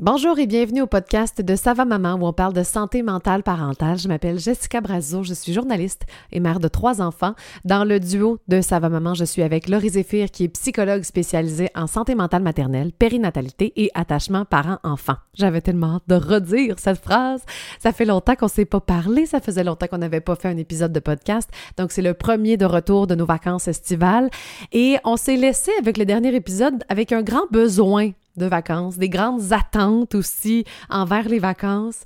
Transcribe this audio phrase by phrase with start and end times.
[0.00, 3.98] Bonjour et bienvenue au podcast de Sava Maman où on parle de santé mentale parentale.
[3.98, 7.34] Je m'appelle Jessica Brazo, je suis journaliste et mère de trois enfants.
[7.64, 11.70] Dans le duo de Sava Maman, je suis avec Laurie Zéphir qui est psychologue spécialisée
[11.74, 15.16] en santé mentale maternelle, périnatalité et attachement parent-enfant.
[15.34, 17.42] J'avais tellement hâte de redire cette phrase.
[17.80, 20.58] Ça fait longtemps qu'on s'est pas parlé, ça faisait longtemps qu'on n'avait pas fait un
[20.58, 21.50] épisode de podcast.
[21.76, 24.30] Donc c'est le premier de retour de nos vacances estivales
[24.70, 29.08] et on s'est laissé avec le dernier épisode avec un grand besoin de vacances, des
[29.08, 32.02] grandes attentes aussi envers les vacances.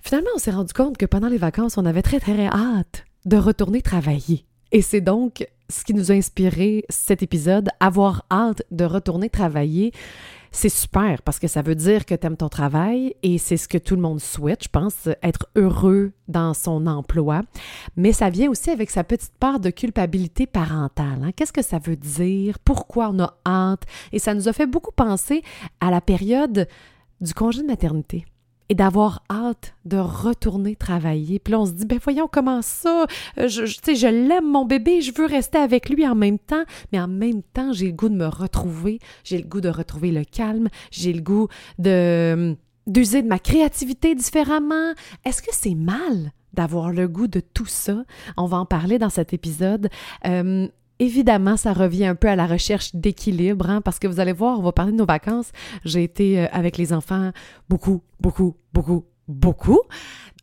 [0.00, 3.36] Finalement, on s'est rendu compte que pendant les vacances, on avait très très hâte de
[3.36, 4.46] retourner travailler.
[4.72, 9.92] Et c'est donc ce qui nous a inspiré cet épisode, avoir hâte de retourner travailler
[10.52, 13.66] c'est super parce que ça veut dire que tu aimes ton travail et c'est ce
[13.66, 17.42] que tout le monde souhaite, je pense, être heureux dans son emploi.
[17.96, 21.22] Mais ça vient aussi avec sa petite part de culpabilité parentale.
[21.24, 21.32] Hein.
[21.34, 22.58] Qu'est-ce que ça veut dire?
[22.58, 23.84] Pourquoi on a hâte?
[24.12, 25.42] Et ça nous a fait beaucoup penser
[25.80, 26.68] à la période
[27.20, 28.26] du congé de maternité
[28.68, 31.38] et d'avoir hâte de retourner travailler.
[31.38, 33.06] Puis là, on se dit, ben voyons comment ça,
[33.38, 37.00] euh, je, je l'aime mon bébé, je veux rester avec lui en même temps, mais
[37.00, 40.24] en même temps, j'ai le goût de me retrouver, j'ai le goût de retrouver le
[40.24, 42.56] calme, j'ai le goût de
[42.88, 44.92] d'user de ma créativité différemment.
[45.24, 48.04] Est-ce que c'est mal d'avoir le goût de tout ça?
[48.36, 49.88] On va en parler dans cet épisode.
[50.26, 50.66] Euh,
[51.02, 54.60] Évidemment, ça revient un peu à la recherche d'équilibre, hein, parce que vous allez voir,
[54.60, 55.50] on va parler de nos vacances.
[55.84, 57.32] J'ai été euh, avec les enfants
[57.68, 59.80] beaucoup, beaucoup, beaucoup, beaucoup.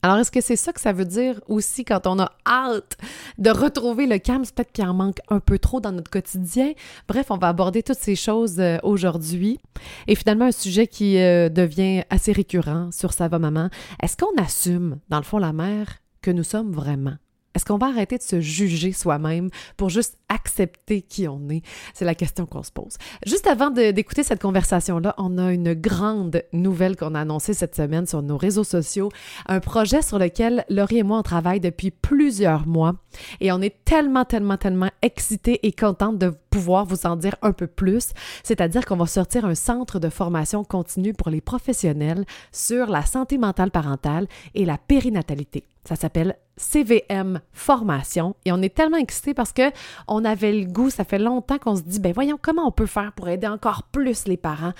[0.01, 2.97] Alors, est-ce que c'est ça que ça veut dire aussi quand on a hâte
[3.37, 4.43] de retrouver le calme?
[4.43, 6.73] C'est peut-être qu'il en manque un peu trop dans notre quotidien.
[7.07, 9.61] Bref, on va aborder toutes ces choses euh, aujourd'hui.
[10.07, 13.69] Et finalement, un sujet qui euh, devient assez récurrent sur Ça maman.
[14.03, 17.15] Est-ce qu'on assume, dans le fond, la mère, que nous sommes vraiment?
[17.59, 21.61] Est-ce qu'on va arrêter de se juger soi-même pour juste accepter qui on est?
[21.93, 22.95] C'est la question qu'on se pose.
[23.25, 28.07] Juste avant d'écouter cette conversation-là, on a une grande nouvelle qu'on a annoncée cette semaine
[28.07, 29.09] sur nos réseaux sociaux.
[29.45, 32.95] Un projet sur lequel Laurie et moi, on travaille depuis plusieurs mois.
[33.41, 37.51] Et on est tellement, tellement, tellement excités et contentes de pouvoir vous en dire un
[37.51, 38.13] peu plus.
[38.41, 43.37] C'est-à-dire qu'on va sortir un centre de formation continue pour les professionnels sur la santé
[43.37, 45.65] mentale parentale et la périnatalité.
[45.83, 49.71] Ça s'appelle CVM Formation et on est tellement excités parce que
[50.07, 52.85] on avait le goût, ça fait longtemps qu'on se dit ben voyons comment on peut
[52.85, 54.73] faire pour aider encore plus les parents?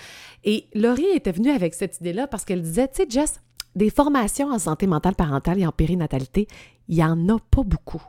[0.44, 3.42] Et Laurie était venue avec cette idée-là parce qu'elle disait tu sais Jess,
[3.76, 6.48] des formations en santé mentale parentale et en périnatalité,
[6.88, 8.04] il y en a pas beaucoup.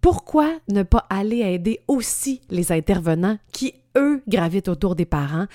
[0.00, 5.46] Pourquoi ne pas aller aider aussi les intervenants qui, eux, gravitent autour des parents?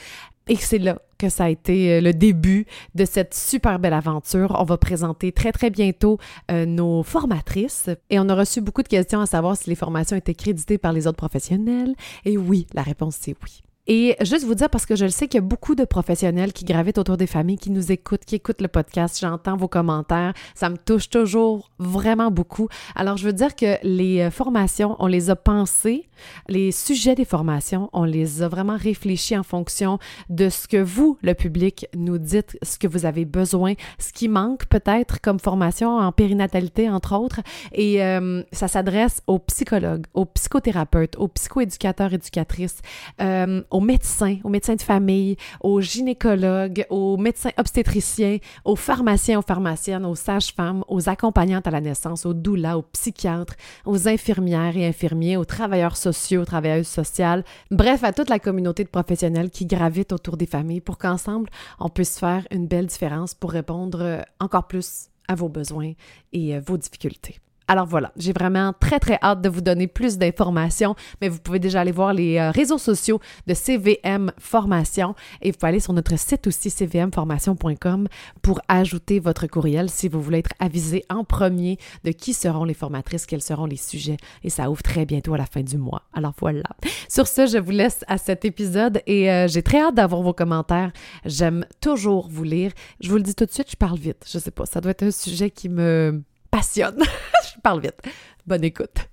[0.48, 4.56] Et c'est là que ça a été euh, le début de cette super belle aventure.
[4.60, 6.20] On va présenter très très bientôt
[6.52, 10.18] euh, nos formatrices et on a reçu beaucoup de questions à savoir si les formations
[10.18, 11.96] étaient créditées par les autres professionnels.
[12.26, 13.62] Et oui, la réponse c'est oui.
[13.88, 16.54] Et juste vous dire, parce que je le sais qu'il y a beaucoup de professionnels
[16.54, 20.34] qui gravitent autour des familles, qui nous écoutent, qui écoutent le podcast, j'entends vos commentaires,
[20.56, 22.68] ça me touche toujours vraiment beaucoup.
[22.96, 26.08] Alors, je veux dire que les euh, formations, on les a pensées,
[26.48, 31.18] les sujets des formations, on les a vraiment réfléchis en fonction de ce que vous,
[31.22, 35.98] le public, nous dites, ce que vous avez besoin, ce qui manque peut-être comme formation
[35.98, 37.42] en périnatalité, entre autres.
[37.72, 42.82] Et euh, ça s'adresse aux psychologues, aux psychothérapeutes, aux psychoéducateurs, éducatrices,
[43.22, 49.42] euh, aux médecins, aux médecins de famille, aux gynécologues, aux médecins obstétriciens, aux pharmaciens, aux
[49.42, 53.56] pharmaciennes, aux sages-femmes, aux accompagnantes à la naissance, aux doulas, aux psychiatres,
[53.86, 58.86] aux infirmières et infirmiers, aux travailleurs sociaux, aux travailleuses sociales, bref, à toute la communauté
[58.86, 63.34] de professionnels qui gravitent autour des familles pour qu'ensemble, on puisse faire une belle différence
[63.34, 65.92] pour répondre encore plus à vos besoins
[66.32, 67.42] et euh, vos difficultés.
[67.68, 71.58] Alors voilà, j'ai vraiment très très hâte de vous donner plus d'informations, mais vous pouvez
[71.58, 75.94] déjà aller voir les euh, réseaux sociaux de CVM Formation et vous pouvez aller sur
[75.94, 78.08] notre site aussi cvmformation.com
[78.44, 82.76] pour ajouter votre courriel si vous voulez être avisé en premier de qui seront les
[82.76, 86.04] formatrices, quels seront les sujets et ça ouvre très bientôt à la fin du mois.
[86.14, 86.64] Alors voilà.
[87.10, 90.34] Sur ce, je vous laisse à cet épisode et euh, j'ai très hâte d'avoir vos
[90.34, 90.92] commentaires.
[91.26, 92.72] J'aime toujours vous lire.
[93.00, 94.24] Je vous le dis tout de suite, je parle vite.
[94.32, 96.22] Je sais pas, ça doit être un sujet qui me
[96.56, 97.04] passionne.
[97.54, 98.00] Je parle vite.
[98.48, 99.10] Bonne écoute.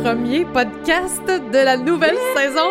[0.00, 2.68] Premier podcast de la nouvelle saison.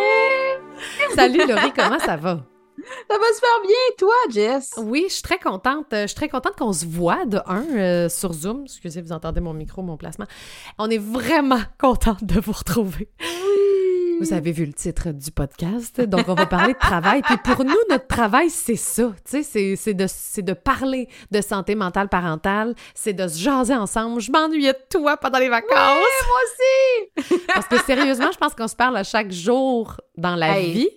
[1.13, 2.45] Salut Laurie, comment ça va?
[3.09, 4.73] Ça va se faire bien, toi, Jess?
[4.77, 5.87] Oui, je suis très contente.
[5.91, 8.63] Je suis très contente qu'on se voit de un euh, sur Zoom.
[8.65, 10.25] Excusez, vous entendez mon micro, mon placement.
[10.77, 13.09] On est vraiment contente de vous retrouver.
[14.19, 14.27] Oui!
[14.27, 17.21] Vous avez vu le titre du podcast, donc on va parler de travail.
[17.21, 20.05] Puis pour nous, notre travail, c'est ça, tu sais, c'est de,
[20.41, 24.21] de parler de santé mentale parentale, c'est de se jaser ensemble.
[24.21, 25.69] Je m'ennuyais de toi pendant les vacances.
[25.71, 27.37] Ouais, moi aussi!
[27.53, 30.71] Parce que sérieusement, je pense qu'on se parle à chaque jour dans la Hey.
[30.73, 30.89] vie.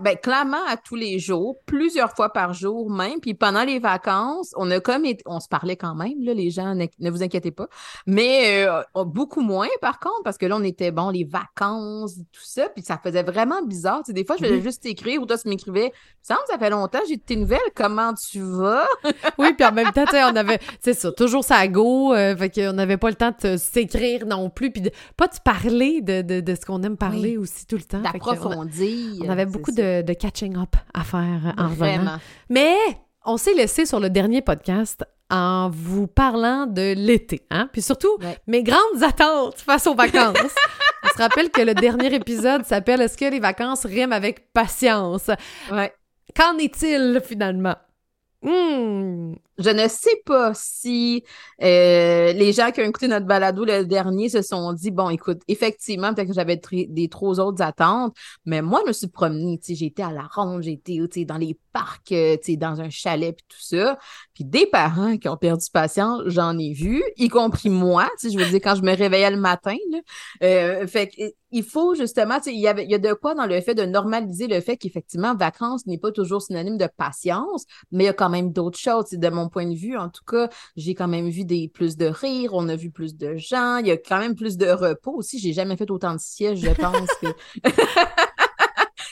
[0.00, 3.20] Ben, clairement, à tous les jours, plusieurs fois par jour même.
[3.20, 6.50] Puis pendant les vacances, on a comme été- on se parlait quand même, là, les
[6.50, 7.68] gens, ne, vous inquiétez pas.
[8.06, 12.42] Mais euh, beaucoup moins, par contre, parce que là, on était, bon, les vacances, tout
[12.44, 12.68] ça.
[12.68, 14.00] Puis ça faisait vraiment bizarre.
[14.00, 14.62] Tu sais, des fois, je faisais Oui.
[14.62, 15.92] juste écrire ou toi, tu m'écrivais.
[16.22, 17.58] Ça ça fait longtemps, j'ai de tes nouvelles.
[17.74, 18.86] Comment tu vas?
[19.38, 22.12] Oui, puis en même temps, tu sais, on avait, c'est ça, toujours ça à go,
[22.12, 25.34] euh, fait qu'on n'avait pas le temps de s'écrire non plus, puis de, pas de
[25.44, 28.00] parler de, de, de ce qu'on aime parler aussi tout le temps.
[28.00, 29.22] D'approfondir.
[29.24, 29.72] On avait beaucoup.
[29.78, 31.74] De, de catching up à faire en revenant.
[31.74, 32.16] Vraiment.
[32.50, 32.76] Mais
[33.24, 37.68] on s'est laissé sur le dernier podcast en vous parlant de l'été, hein?
[37.72, 38.38] Puis surtout, Ouais.
[38.46, 40.36] mes grandes attentes face aux vacances.
[41.04, 45.30] on se rappelle que le dernier épisode s'appelle Est-ce que les vacances riment avec patience?
[45.70, 45.92] Ouais.
[46.34, 47.76] Qu'en est-il finalement?
[48.40, 49.34] Hmm.
[49.58, 51.24] Je ne sais pas si
[51.60, 55.40] euh, les gens qui ont écouté notre balado le dernier se sont dit bon, écoute,
[55.48, 58.14] effectivement, peut-être que j'avais des trop autres attentes,
[58.46, 62.12] mais moi, je me suis promenée, tu été à la ronde, sais, dans les parcs,
[62.12, 63.98] euh, tu dans un chalet, puis tout ça.
[64.34, 68.46] Puis des parents qui ont perdu patience, j'en ai vu, y compris moi, je veux
[68.46, 69.98] dire, quand je me réveillais le matin, là.
[70.44, 73.74] Euh, fait que, il faut justement, il y y a de quoi dans le fait
[73.74, 78.10] de normaliser le fait qu'effectivement, vacances n'est pas toujours synonyme de patience, mais il y
[78.10, 79.10] a quand même d'autres choses.
[79.10, 82.06] De mon point de vue, en tout cas, j'ai quand même vu des plus de
[82.06, 85.14] rire, on a vu plus de gens, il y a quand même plus de repos
[85.14, 85.38] aussi.
[85.38, 87.28] J'ai jamais fait autant de sièges, je pense que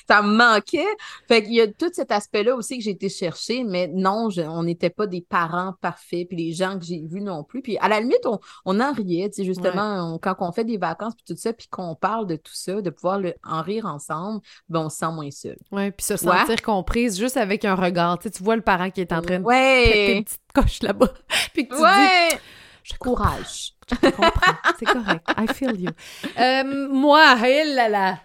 [0.09, 0.87] ça me manquait.
[1.29, 4.43] Fait qu'il y a tout cet aspect-là aussi que j'ai été chercher, mais non, je-
[4.43, 7.63] on n'était pas des parents parfaits, puis les gens que j'ai vus non plus.
[7.63, 10.65] Puis à la limite, on, on en riait, tu sais, justement, on- quand on fait
[10.65, 13.63] des vacances, puis tout ça, puis qu'on parle de tout ça, de pouvoir le- en
[13.63, 15.57] rire ensemble, ben on se sent moins seul.
[15.73, 16.19] Ouais, puis se Ouais.
[16.19, 18.19] sentir comprise juste avec un regard.
[18.19, 20.13] Tu sais, tu vois le parent qui est en train de péter Ouais!
[20.19, 21.13] une petite coche là-bas,
[21.53, 22.39] puis que tu dis Ouais!
[22.83, 23.25] Je comprends.
[23.27, 23.73] Courage!
[23.91, 24.53] Je te comprends.
[24.79, 25.29] C'est correct.
[25.37, 25.91] I feel you.
[26.39, 28.19] Euh, moi, hé là là,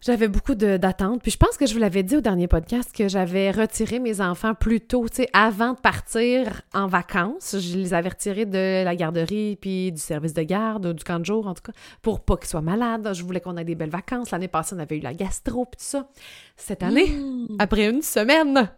[0.00, 1.22] j'avais beaucoup d'attentes.
[1.22, 4.20] Puis je pense que je vous l'avais dit au dernier podcast que j'avais retiré mes
[4.20, 7.56] enfants plus tôt, tu sais, avant de partir en vacances.
[7.58, 11.18] Je les avais retirés de la garderie puis du service de garde, ou du camp
[11.18, 11.72] de jour en tout cas,
[12.02, 13.10] pour pas qu'ils soient malades.
[13.12, 14.30] Je voulais qu'on ait des belles vacances.
[14.30, 16.08] L'année passée, on avait eu la gastro puis tout ça.
[16.56, 17.56] Cette année, Mmh.
[17.58, 18.70] après une semaine,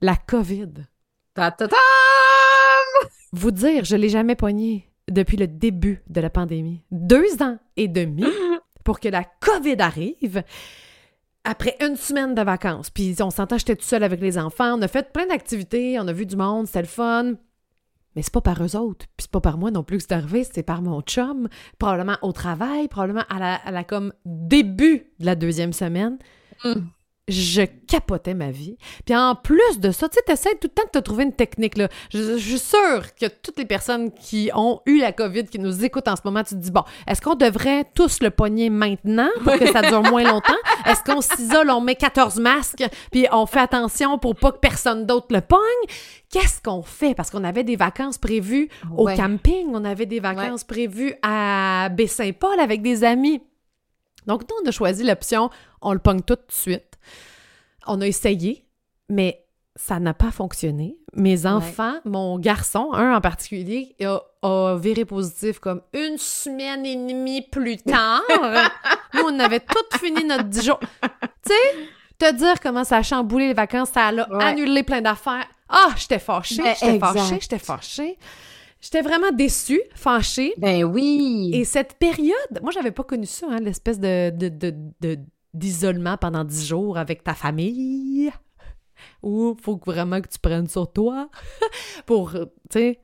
[0.00, 0.68] la COVID.
[1.34, 1.76] Ta ta ta!
[3.32, 6.82] Vous dire, je l'ai jamais pogné depuis le début de la pandémie.
[6.90, 8.24] Deux ans et demi
[8.84, 10.42] pour que la COVID arrive.
[11.44, 14.82] Après une semaine de vacances, puis on s'entend, j'étais toute seule avec les enfants, on
[14.82, 17.34] a fait plein d'activités, on a vu du monde, c'était le fun.
[18.14, 20.12] Mais c'est pas par eux autres, puis c'est pas par moi non plus que c'est
[20.12, 21.48] arrivé, c'est par mon chum,
[21.78, 26.18] probablement au travail, probablement à la, à la comme début de la deuxième semaine.
[26.62, 26.82] Mm.
[27.28, 28.76] Je capotais ma vie.
[29.06, 31.32] Puis en plus de ça, tu sais, t'essaies tout le temps de te trouver une
[31.32, 31.88] technique, là.
[32.12, 35.84] Je, je suis sûre que toutes les personnes qui ont eu la COVID, qui nous
[35.84, 39.28] écoutent en ce moment, tu te dis, bon, est-ce qu'on devrait tous le pogner maintenant
[39.44, 40.52] pour que ça dure moins longtemps?
[40.86, 45.06] Est-ce qu'on s'isole, on met 14 masques, puis on fait attention pour pas que personne
[45.06, 45.60] d'autre le pogne?
[46.28, 47.14] Qu'est-ce qu'on fait?
[47.14, 49.16] Parce qu'on avait des vacances prévues au Ouais.
[49.16, 53.40] camping, on avait des vacances prévues à Baie-Saint-Paul avec des amis.
[54.26, 56.91] Donc, nous, on a choisi l'option, on le pogne tout de suite.
[57.86, 58.66] On a essayé,
[59.08, 59.44] mais
[59.76, 60.96] ça n'a pas fonctionné.
[61.14, 66.96] Mes enfants, mon garçon, un en particulier, a, a viré positif comme une semaine et
[66.96, 68.22] demie plus tard.
[69.14, 70.80] Nous, on avait tout fini notre 10 jours.
[70.80, 71.86] Tu sais,
[72.18, 74.44] te dire comment ça a chamboulé les vacances, ça a Ouais.
[74.44, 75.46] annulé plein d'affaires.
[75.68, 78.18] Ah, j'étais fâchée, Ben, j'étais fâchée, j'étais fâchée.
[78.80, 80.54] J'étais vraiment déçue, fâchée.
[80.58, 81.50] Ben oui!
[81.54, 85.18] Et cette période, moi, j'avais pas connu ça, hein, l'espèce de, de, de- de-
[85.54, 88.30] d'isolement pendant dix jours avec ta famille,
[89.22, 91.28] où faut vraiment que tu prennes sur toi
[92.06, 93.00] pour, euh, tu sais,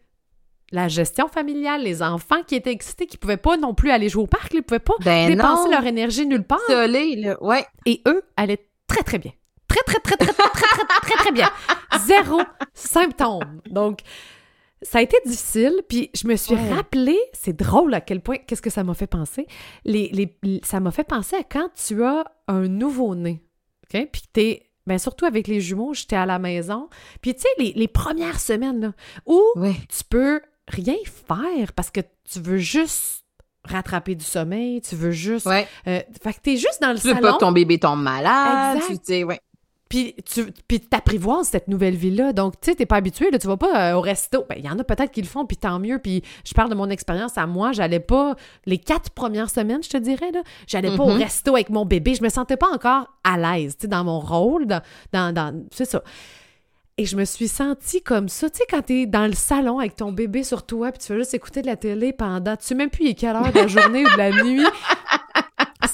[0.70, 4.24] la gestion familiale, les enfants qui étaient excités, qui pouvaient pas non plus aller jouer
[4.24, 5.70] au parc, ils pouvaient pas Ben dépenser non!
[5.76, 7.42] leur énergie nulle part, Isolé, là.
[7.42, 7.64] Ouais.
[7.86, 9.32] et eux allaient très, très bien.
[9.66, 11.50] Très, très, très, très, très, très, très, très, très bien.
[12.06, 12.40] Zéro
[12.74, 13.60] symptôme.
[13.70, 14.00] Donc,
[14.82, 16.72] ça a été difficile, puis je me suis Ouais.
[16.74, 19.46] rappelé, c'est drôle à quel point, qu'est-ce que ça m'a fait penser?
[19.84, 20.08] Les,
[20.42, 23.42] les- ça m'a fait penser à quand tu as un nouveau-né,
[23.92, 24.08] OK?
[24.12, 26.88] Puis que t'es, ben surtout avec les jumeaux, j'étais à la maison,
[27.20, 28.92] puis tu sais, les, les premières semaines, là,
[29.26, 33.24] où tu peux rien faire parce que tu veux juste
[33.64, 35.44] rattraper du sommeil, tu veux juste...
[35.46, 35.66] Ouais.
[35.88, 37.26] euh, fait que t'es juste dans le Tu veux salon...
[37.28, 38.76] pas que ton bébé tombe malade.
[38.76, 38.88] Exact.
[39.00, 39.40] Tu sais, ouais.
[39.88, 42.32] Puis tu puis t'apprivoises cette nouvelle vie-là.
[42.34, 44.44] Donc, tu sais, t'es pas habitué, là, tu vas pas euh, au resto.
[44.48, 45.98] Ben, il y en a peut-être qui le font, puis tant mieux.
[45.98, 47.72] Puis je parle de mon expérience à moi.
[47.72, 51.22] J'allais pas, les quatre premières semaines, je te dirais, là, j'allais pas au Mhm.
[51.22, 52.14] resto avec mon bébé.
[52.14, 55.64] Je me sentais pas encore à l'aise, tu sais, dans mon rôle, dans, dans, dans-
[55.72, 56.02] c'est ça.
[57.00, 59.94] Et je me suis sentie comme ça, tu sais, quand t'es dans le salon avec
[59.94, 62.74] ton bébé sur toi, puis tu fais juste écouter de la télé pendant, tu sais
[62.74, 64.66] même plus il est quelle heure de la journée ou de la nuit.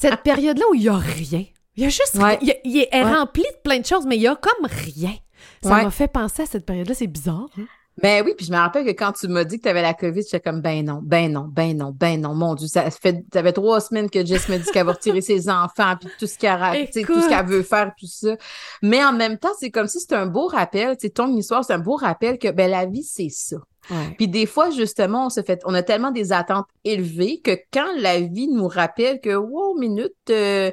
[0.00, 1.44] Cette période-là où il y a rien.
[1.76, 2.38] Il y a juste Ouais.
[2.64, 3.02] Il, est Ouais.
[3.02, 5.14] rempli de plein de choses, mais il y a comme rien.
[5.62, 5.84] Ça Ouais.
[5.84, 7.48] m'a fait penser à cette période-là, c'est bizarre.
[7.58, 7.64] hein?
[8.02, 9.94] Ben oui, puis je me rappelle que quand tu m'as dit que tu avais la
[9.94, 13.24] COVID, j'étais comme ben non, ben non, ben non, ben non, mon Dieu, ça fait
[13.32, 16.26] ça fait trois semaines que Jess me dit qu'elle va retirer ses enfants puis tout
[16.26, 16.58] ce qu'elle
[17.06, 18.36] tout ce qu'elle veut faire tout ça.
[18.82, 21.72] Mais en même temps, c'est comme si c'était un beau rappel, sais, ton histoire, c'est
[21.74, 23.58] un beau rappel que ben la vie c'est ça.
[23.88, 24.14] Ouais.
[24.16, 27.92] Puis des fois justement, on se fait on a tellement des attentes élevées que quand
[27.98, 30.72] la vie nous rappelle que wow, minute euh,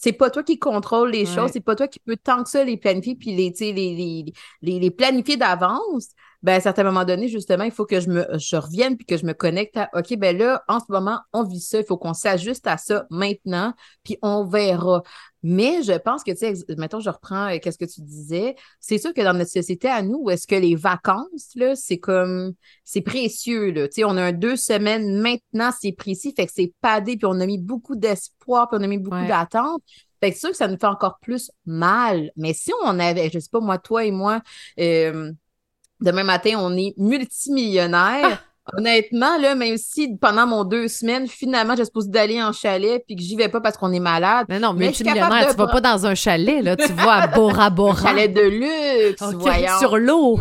[0.00, 1.26] c'est pas toi qui contrôle les Ouais.
[1.26, 3.72] choses, c'est pas toi qui peux tant que ça les planifier puis les, tu sais,
[3.72, 6.08] les, les, les, les planifier d'avance.
[6.42, 9.04] Ben, à un certain moment donné, justement, il faut que je me je revienne puis
[9.04, 11.84] que je me connecte à OK, ben là, en ce moment, on vit ça, il
[11.84, 15.02] faut qu'on s'ajuste à ça maintenant, puis on verra.
[15.42, 18.56] Mais je pense que, tu sais, mettons, je reprends euh, qu'est-ce que tu disais.
[18.78, 22.52] C'est sûr que dans notre société à nous, est-ce que les vacances, là, c'est comme,
[22.84, 23.88] c'est précieux, là.
[23.88, 27.26] Tu sais, on a un deux semaines maintenant, c'est précis, fait que c'est padé, puis
[27.26, 29.28] on a mis beaucoup d'espoir, puis on a mis beaucoup Ouais.
[29.28, 29.82] d'attentes.
[30.20, 32.30] Fait que c'est sûr que ça nous fait encore plus mal.
[32.36, 34.42] Mais si on avait, je sais pas, moi, toi et moi,
[34.78, 35.32] euh,
[36.00, 38.44] demain matin, on est multimillionnaire.
[38.76, 43.16] Honnêtement, là, même si pendant mon deux semaines, finalement, j'ai supposé d'aller en chalet puis
[43.16, 45.66] que j'y vais pas parce qu'on est malade, Mais non, Mais multimillionnaire, de tu vas
[45.66, 46.76] pas dans un chalet, là.
[46.76, 48.08] Tu vas à Bora Bora.
[48.08, 50.38] chalet de luxe, sur l'eau.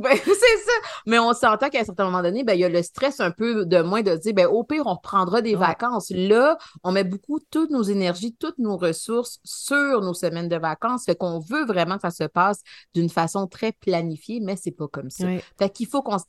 [0.00, 0.72] Ben, c'est ça.
[1.06, 3.30] Mais on s'entend qu'à un certain moment donné, ben, il y a le stress un
[3.30, 5.66] peu de moins de dire, ben, au pire, on reprendra des Ouais.
[5.66, 6.10] vacances.
[6.10, 11.04] Là, on met beaucoup toutes nos énergies, toutes nos ressources sur nos semaines de vacances.
[11.04, 12.60] Fait qu'on veut vraiment que ça se passe
[12.94, 15.24] d'une façon très planifiée, mais c'est pas comme ça.
[15.26, 15.42] Ouais.
[15.58, 16.24] Fait qu'il faut qu'on se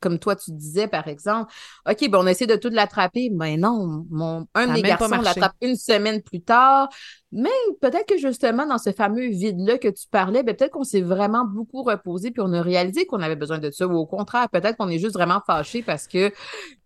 [0.00, 1.52] comme toi, tu disais, par exemple,
[1.88, 3.30] OK, ben, on essaie de tout l'attraper.
[3.32, 6.88] Mais non, mon, un Ça de mes garçons l'attrape une semaine plus tard.
[7.32, 11.02] Mais peut-être que justement, dans ce fameux vide-là que tu parlais, ben, peut-être qu'on s'est
[11.02, 13.86] vraiment beaucoup reposé puis on a réalisé qu'on avait besoin de ça.
[13.86, 16.32] Ou au contraire, peut-être qu'on est juste vraiment fâché parce que,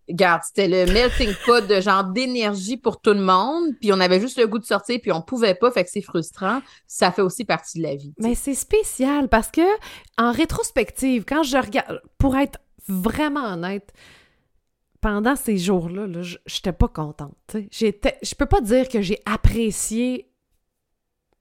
[0.07, 3.71] regarde, c'était le melting pot de genre d'énergie pour tout le monde.
[3.81, 5.71] Puis on avait juste le goût de sortir puis on pouvait pas.
[5.71, 6.61] Fait que c'est frustrant.
[6.85, 8.13] Ça fait aussi partie de la vie.
[8.19, 9.65] Mais c'est spécial parce que,
[10.19, 13.93] en rétrospective, quand je regarde, pour être vraiment honnête,
[15.01, 17.35] pendant ces jours-là, là, je j'étais pas contente.
[17.53, 20.29] je peux pas dire que j'ai apprécié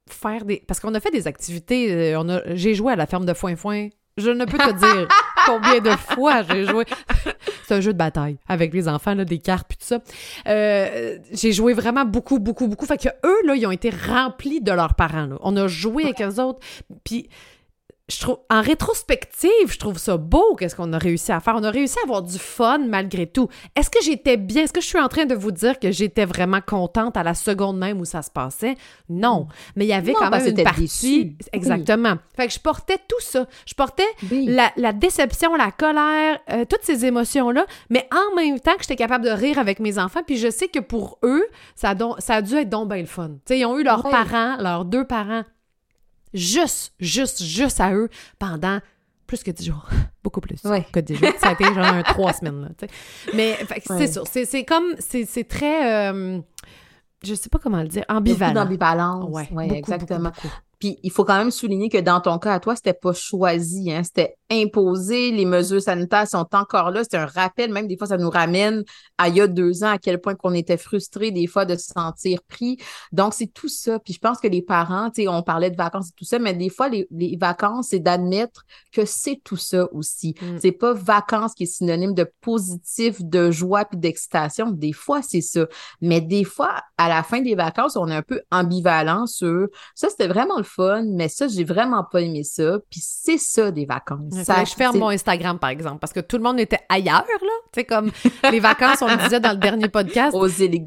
[0.08, 0.62] faire des.
[0.66, 1.90] Parce qu'on a fait des activités.
[2.14, 3.88] euh, On a, j'ai joué à la ferme de foin foin.
[4.16, 5.08] Je ne peux te dire
[5.46, 6.84] combien de fois j'ai joué.
[7.66, 9.98] C'est un jeu de bataille avec les enfants, là, des cartes puis tout ça.
[10.46, 12.86] Euh, j'ai joué vraiment beaucoup, beaucoup, beaucoup.
[12.86, 15.26] Fait que eux, là, ils ont été remplis de leurs parents.
[15.26, 15.36] là.
[15.40, 16.60] On a joué avec eux autres.
[17.02, 17.28] Puis
[18.08, 21.54] je trouve, en rétrospective, je trouve ça beau, qu'est-ce qu'on a réussi à faire.
[21.56, 23.48] On a réussi à avoir du fun malgré tout.
[23.74, 24.64] Est-ce que j'étais bien?
[24.64, 27.32] Est-ce que je suis en train de vous dire que j'étais vraiment contente à la
[27.32, 28.74] seconde même où ça se passait?
[29.08, 29.48] Non.
[29.74, 31.36] Mais il y avait Non, quand même une partie.
[31.52, 32.16] Exactement.
[32.36, 33.46] Fait que je portais tout ça.
[33.66, 34.46] Je portais Oui.
[34.50, 38.96] la, la déception, la colère, euh, toutes ces émotions-là, mais en même temps que j'étais
[38.96, 40.20] capable de rire avec mes enfants.
[40.26, 41.44] Puis je sais que pour eux,
[41.74, 43.28] ça a, don- ça a dû être donc bien le fun.
[43.28, 45.42] Tu sais, ils ont eu leurs parents, leurs deux parents,
[46.34, 48.80] juste, juste, juste à eux pendant
[49.26, 49.88] plus que dix jours.
[50.22, 50.86] Beaucoup plus Ouais.
[50.92, 51.30] que dix jours.
[51.38, 52.88] Ça a été genre un trois semaines, là.
[53.34, 53.98] Mais que Ouais.
[54.06, 54.24] c'est sûr.
[54.30, 56.40] C'est c'est comme, c'est c'est très, euh,
[57.24, 58.64] je sais pas comment le dire, Il y a beaucoup ambivalent.
[58.64, 59.30] d'ambivalence.
[59.30, 60.30] Ouais, Ouais, beaucoup, exactement.
[60.30, 60.54] beaucoup, beaucoup.
[60.84, 63.90] Puis il faut quand même souligner que dans ton cas à toi, c'était pas choisi,
[63.90, 65.30] hein, c'était imposé.
[65.30, 67.04] Les mesures sanitaires sont encore là.
[67.04, 68.84] C'est un rappel, même des fois, ça nous ramène
[69.16, 71.74] à il y a deux ans à quel point qu'on était frustrés des fois de
[71.76, 72.76] se sentir pris.
[73.12, 73.98] Donc c'est tout ça.
[73.98, 76.38] Puis je pense que les parents, tu sais, on parlait de vacances et tout ça,
[76.38, 80.34] mais des fois les, les vacances, c'est d'admettre que c'est tout ça aussi.
[80.42, 80.58] Mm.
[80.60, 84.70] C'est pas vacances qui est synonyme de positif, de joie puis d'excitation.
[84.70, 85.66] Des fois c'est ça,
[86.02, 90.10] mais des fois à la fin des vacances, on est un peu ambivalent sur ça,
[90.10, 92.78] c'était vraiment le fun, mais ça, j'ai vraiment pas aimé ça.
[92.90, 94.32] Puis c'est ça, des vacances.
[94.44, 97.24] Ça, je ferme c'est- mon Instagram, par exemple, parce que tout le monde était ailleurs,
[97.26, 97.52] là.
[97.72, 98.10] Tu sais, comme
[98.50, 100.34] les vacances, on le disait dans le dernier podcast.
[100.36, 100.86] Aux îles,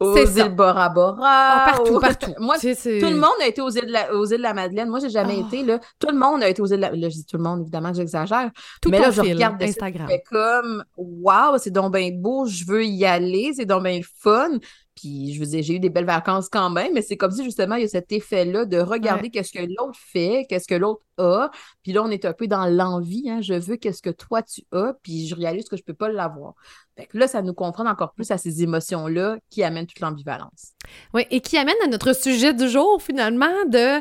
[0.00, 0.46] aux C'est ça.
[0.46, 1.16] îles Bora Bora.
[1.22, 2.30] Ah, partout, aux- partout.
[2.38, 4.54] Moi, c'est- tout le monde a été aux îles de la, aux îles de la
[4.54, 4.88] Madeleine.
[4.88, 5.46] Moi, j'ai jamais Oh.
[5.46, 5.78] été, là.
[5.98, 6.90] Tout le monde a été aux îles de la...
[6.92, 8.50] Là, je dis tout le monde, évidemment, j'exagère.
[8.80, 10.06] tout mais là, je fil, regarde Instagram.
[10.08, 14.58] Fait comme, waouh, c'est donc bien beau, je veux y aller, c'est donc bien fun.
[14.94, 17.42] Puis, je veux dire, j'ai eu des belles vacances quand même, mais c'est comme si,
[17.42, 21.02] justement, il y a cet effet-là de regarder qu'est-ce que l'autre fait, qu'est-ce que l'autre
[21.18, 21.50] a.
[21.82, 23.40] Puis là, on est un peu dans l'envie, hein.
[23.40, 26.54] Je veux qu'est-ce que toi, tu as, puis je réalise que je peux pas l'avoir.
[26.96, 30.74] Fait que là, ça nous confronte encore plus à ces émotions-là qui amènent toute l'ambivalence.
[31.12, 34.00] Oui, et qui amène à notre sujet du jour, finalement, de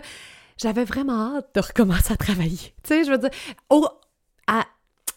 [0.58, 2.74] j'avais vraiment hâte de recommencer à travailler.
[2.84, 3.32] Tu sais, je veux dire,
[3.70, 3.88] au,
[4.48, 4.66] à,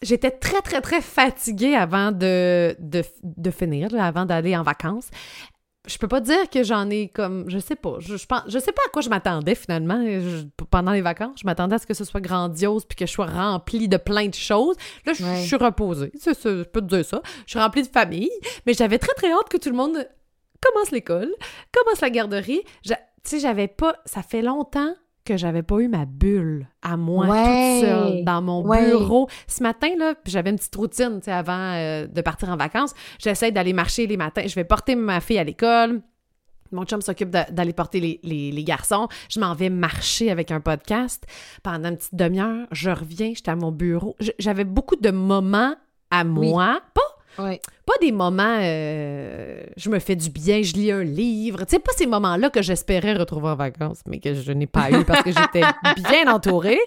[0.03, 5.09] j'étais très, très, très fatiguée avant de, de, de finir, avant d'aller en vacances.
[5.87, 7.49] Je peux pas dire que j'en ai comme.
[7.49, 7.97] Je sais pas.
[8.01, 10.05] Je, je, pense, je sais pas à quoi je m'attendais finalement
[10.71, 11.41] pendant les vacances.
[11.41, 14.27] Je m'attendais à ce que ce soit grandiose puis que je sois remplie de plein
[14.27, 14.77] de choses.
[15.05, 16.13] Là, je, suis reposée.
[16.15, 17.23] je peux te dire ça.
[17.47, 18.31] Je suis remplie de famille.
[18.67, 20.09] Mais j'avais très, très hâte que tout le monde
[20.61, 21.33] commence l'école,
[21.73, 22.63] commence la garderie.
[22.83, 23.97] Tu sais, j'avais pas.
[24.05, 24.95] Ça fait longtemps
[25.27, 29.29] que j'avais pas eu ma bulle à moi toute seule dans mon bureau.
[29.47, 32.95] Ce matin, là, j'avais une petite routine avant euh, de partir en vacances.
[33.19, 34.45] J'essaie d'aller marcher les matins.
[34.47, 36.01] Je vais porter ma fille à l'école.
[36.73, 38.21] Mon chum s'occupe d'aller porter les,
[38.53, 39.09] les, garçons.
[39.31, 41.25] Je m'en vais marcher avec un podcast
[41.63, 42.67] pendant une petite demi-heure.
[42.73, 44.17] Je reviens, j'étais à mon bureau.
[44.39, 45.75] J'avais beaucoup de moments
[46.11, 46.81] à moi.
[46.95, 51.65] Pas pas des moments, euh, je me fais du bien, je lis un livre.
[51.65, 54.91] Tu sais, pas ces moments-là que j'espérais retrouver en vacances, mais que je n'ai pas
[54.91, 55.63] eu parce que j'étais
[56.11, 56.81] bien entourée.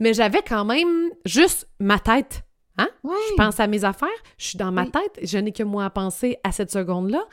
[0.00, 2.44] Mais j'avais quand même juste ma tête.
[2.78, 2.88] Hein?
[3.04, 5.90] Je pense à mes affaires, je suis dans ma tête, je n'ai que moi à
[5.90, 7.24] penser à cette seconde-là.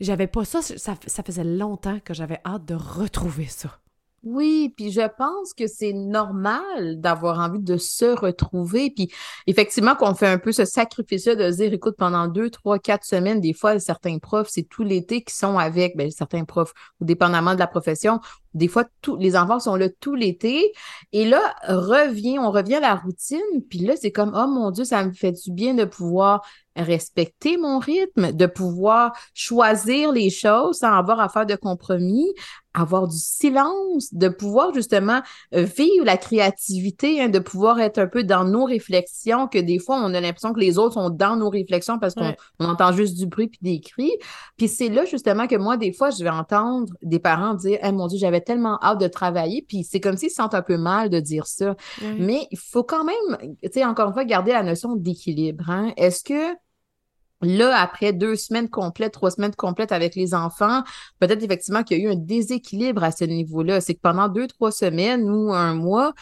[0.00, 3.78] J'avais pas ça, ça faisait longtemps que j'avais hâte de retrouver ça.
[4.24, 8.90] Oui, puis je pense que c'est normal d'avoir envie de se retrouver.
[8.90, 9.10] Puis
[9.46, 13.40] effectivement, qu'on fait un peu ce sacrifice-là de dire, écoute, pendant deux, trois, quatre semaines,
[13.40, 17.54] des fois, certains profs, c'est tout l'été qui sont avec, ben, certains profs, ou dépendamment
[17.54, 18.20] de la profession,
[18.54, 20.72] des fois, tous les enfants sont là tout l'été.
[21.12, 23.38] Et là, revient, on revient à la routine.
[23.70, 26.42] Puis là, c'est comme, oh mon Dieu, ça me fait du bien de pouvoir
[26.74, 32.32] respecter mon rythme, de pouvoir choisir les choses sans avoir à faire de compromis,
[32.80, 35.20] avoir du silence, de pouvoir justement
[35.54, 39.78] euh, vivre la créativité, hein, de pouvoir être un peu dans nos réflexions, que des
[39.78, 43.16] fois, on a l'impression que les autres sont dans nos réflexions parce qu'on entend juste
[43.16, 44.12] du bruit puis des cris.
[44.56, 47.92] Puis c'est là justement que moi, des fois, je vais entendre des parents dire, eh
[47.92, 50.76] mon Dieu, j'avais tellement hâte de travailler, puis c'est comme s'ils se sentent un peu
[50.76, 51.76] mal de dire ça.
[52.18, 55.68] Mais il faut quand même, tu sais, encore une fois, garder la notion d'équilibre.
[55.68, 55.92] Hein.
[55.96, 56.54] Est-ce que
[57.40, 60.82] Là, après deux semaines complètes, trois semaines complètes avec les enfants,
[61.20, 63.80] peut-être effectivement qu'il y a eu un déséquilibre à ce niveau-là.
[63.80, 66.14] C'est que pendant deux, trois semaines ou un mois,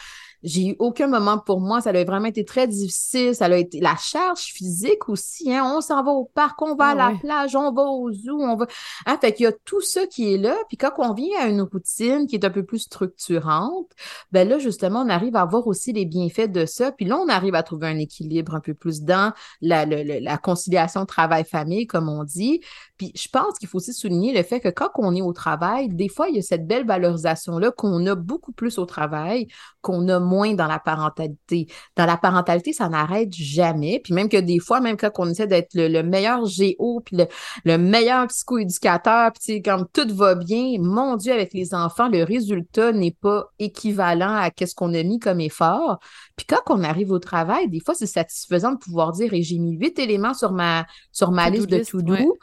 [0.43, 1.81] j'ai eu aucun moment pour moi.
[1.81, 3.35] Ça a vraiment été très difficile.
[3.35, 5.53] Ça a été la charge physique aussi.
[5.53, 5.63] Hein.
[5.75, 8.39] On s'en va au parc, on va à ah la plage, on va au zoo,
[8.39, 8.67] on va.
[9.05, 10.55] Hein, fait qu'il y a tout ça qui est là.
[10.67, 13.91] Puis quand on vient à une routine qui est un peu plus structurante,
[14.31, 16.91] ben là, justement, on arrive à voir aussi les bienfaits de ça.
[16.91, 20.37] Puis là, on arrive à trouver un équilibre un peu plus dans la, la, la
[20.37, 22.61] conciliation travail-famille, comme on dit.
[22.97, 25.89] Puis je pense qu'il faut aussi souligner le fait que quand on est au travail,
[25.89, 29.47] des fois, il y a cette belle valorisation-là qu'on a beaucoup plus au travail,
[29.81, 31.67] qu'on a moins dans la parentalité.
[31.95, 34.01] Dans la parentalité, ça n'arrête jamais.
[34.03, 37.17] Puis même que des fois, même quand on essaie d'être le, meilleur géo, puis
[37.65, 42.91] le, meilleur psychoéducateur, puis comme tout va bien, mon Dieu, avec les enfants, le résultat
[42.91, 45.99] n'est pas équivalent à ce qu'on a mis comme effort.
[46.35, 49.57] Puis quand on arrive au travail, des fois, c'est satisfaisant de pouvoir dire, et j'ai
[49.57, 52.37] mis huit éléments sur ma, sur ma liste de to-do,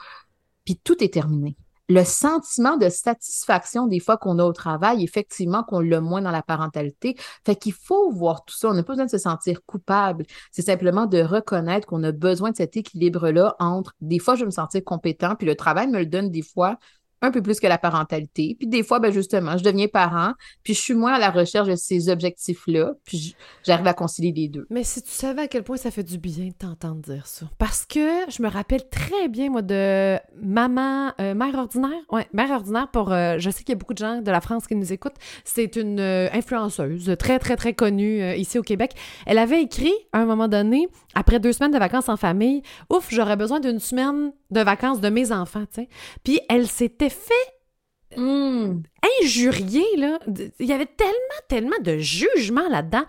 [0.65, 1.57] puis tout est terminé
[1.89, 6.31] le sentiment de satisfaction des fois qu'on a au travail, effectivement, qu'on l'a moins dans
[6.31, 7.17] la parentalité.
[7.45, 8.69] Fait qu'il faut voir tout ça.
[8.69, 10.25] On n'a pas besoin de se sentir coupable.
[10.51, 14.47] C'est simplement de reconnaître qu'on a besoin de cet équilibre-là entre des fois, je vais
[14.47, 16.79] me sentir compétent, puis le travail me le donne des fois
[17.25, 18.57] un peu plus que la parentalité.
[18.59, 20.33] Puis des fois, ben justement, je deviens parent,
[20.63, 23.35] puis je suis moins à la recherche de ces objectifs-là, puis
[23.65, 24.67] j'arrive à concilier les deux.
[24.71, 27.47] Mais si tu savais à quel point ça fait du bien de t'entendre dire ça.
[27.59, 31.91] Parce que je me rappelle très bien, moi, de maman, euh, mère ordinaire.
[32.11, 33.13] Ouais, mère ordinaire pour.
[33.13, 35.17] Euh, je sais qu'il y a beaucoup de gens de la France qui nous écoutent.
[35.45, 38.93] C'est une euh, influenceuse très, très, très connue ici au Québec.
[39.27, 43.09] Elle avait écrit à un moment donné, après deux semaines de vacances en famille, ouf,
[43.11, 45.89] j'aurais besoin d'une semaine de vacances de mes enfants, tu sais.
[46.23, 48.83] Puis elle s'était fait hmm.
[49.23, 50.19] injurier, là.
[50.59, 51.13] Il y avait tellement,
[51.49, 53.05] tellement de jugement là-dedans.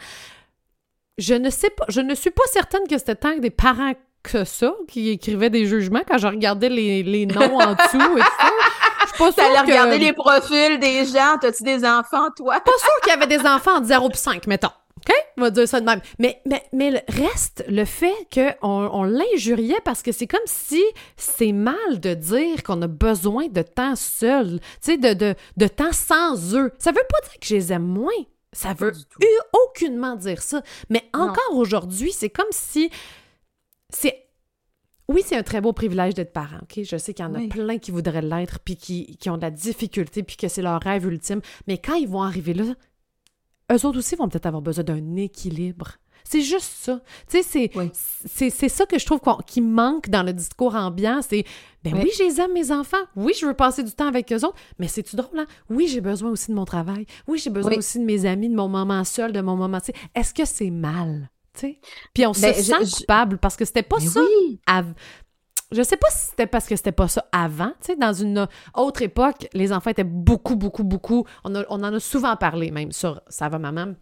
[1.18, 3.94] Je ne sais pas, je ne suis pas certaine que c'était tant que des parents
[4.24, 8.22] que ça qui écrivaient des jugements quand je regardais les, les noms en dessous et
[8.22, 8.52] tout ça.
[9.02, 9.68] Je suis pas sûre que...
[9.68, 11.38] regarder les profils des gens.
[11.40, 12.60] T'as-tu des enfants, toi?
[12.60, 14.70] Pas sûr qu'il y avait des enfants entre 0 et 5, mettons.
[15.08, 15.16] OK?
[15.38, 16.02] On va dire ça de même.
[16.20, 20.84] Mais, mais, mais le reste, le fait qu'on on, l'injuriait parce que c'est comme si
[21.18, 25.68] c'est mal de dire qu'on a besoin de temps seul, tu sais, de, de, de
[25.68, 26.72] temps sans eux.
[26.80, 28.12] Ça veut pas dire que je les aime moins.
[28.54, 28.94] Ça veut
[29.54, 30.62] aucunement dire ça.
[30.90, 32.90] Mais encore aujourd'hui, c'est comme si
[33.90, 34.26] c'est
[35.08, 36.84] oui, c'est un très beau privilège d'être parent, OK?
[36.84, 39.44] Je sais qu'il y en a plein qui voudraient l'être, puis qui, qui, ont de
[39.44, 41.42] la difficulté, puis que c'est leur rêve ultime.
[41.68, 42.74] Mais quand ils vont arriver là,
[43.72, 45.98] eux autres aussi vont peut-être avoir besoin d'un équilibre.
[46.28, 47.02] C'est juste ça.
[47.30, 47.70] Tu sais,
[48.26, 51.22] c'est c'est ça que je trouve qui manque dans le discours ambiant.
[51.22, 51.46] C'est,
[51.84, 52.10] ben oui.
[52.18, 52.98] je les aime, mes enfants.
[53.16, 54.58] Oui, je veux passer du temps avec eux autres.
[54.80, 55.46] Mais c'est-tu drôle, hein?
[55.70, 57.06] Oui, j'ai besoin aussi de mon travail.
[57.28, 59.78] Oui, j'ai besoin aussi de mes amis, de mon moment seul, de mon moment...
[60.16, 61.30] Est-ce que c'est mal?
[61.54, 61.80] sais?
[62.14, 64.20] Puis on se ben, sent coupable parce que c'était pas ça.
[64.20, 64.60] Oui.
[65.72, 67.72] Je sais pas si c'était parce que c'était pas ça avant.
[67.82, 71.26] Tu sais, dans une autre époque, les enfants étaient beaucoup, beaucoup, beaucoup.
[71.44, 73.94] On, en a souvent parlé, même sur Ça va, maman.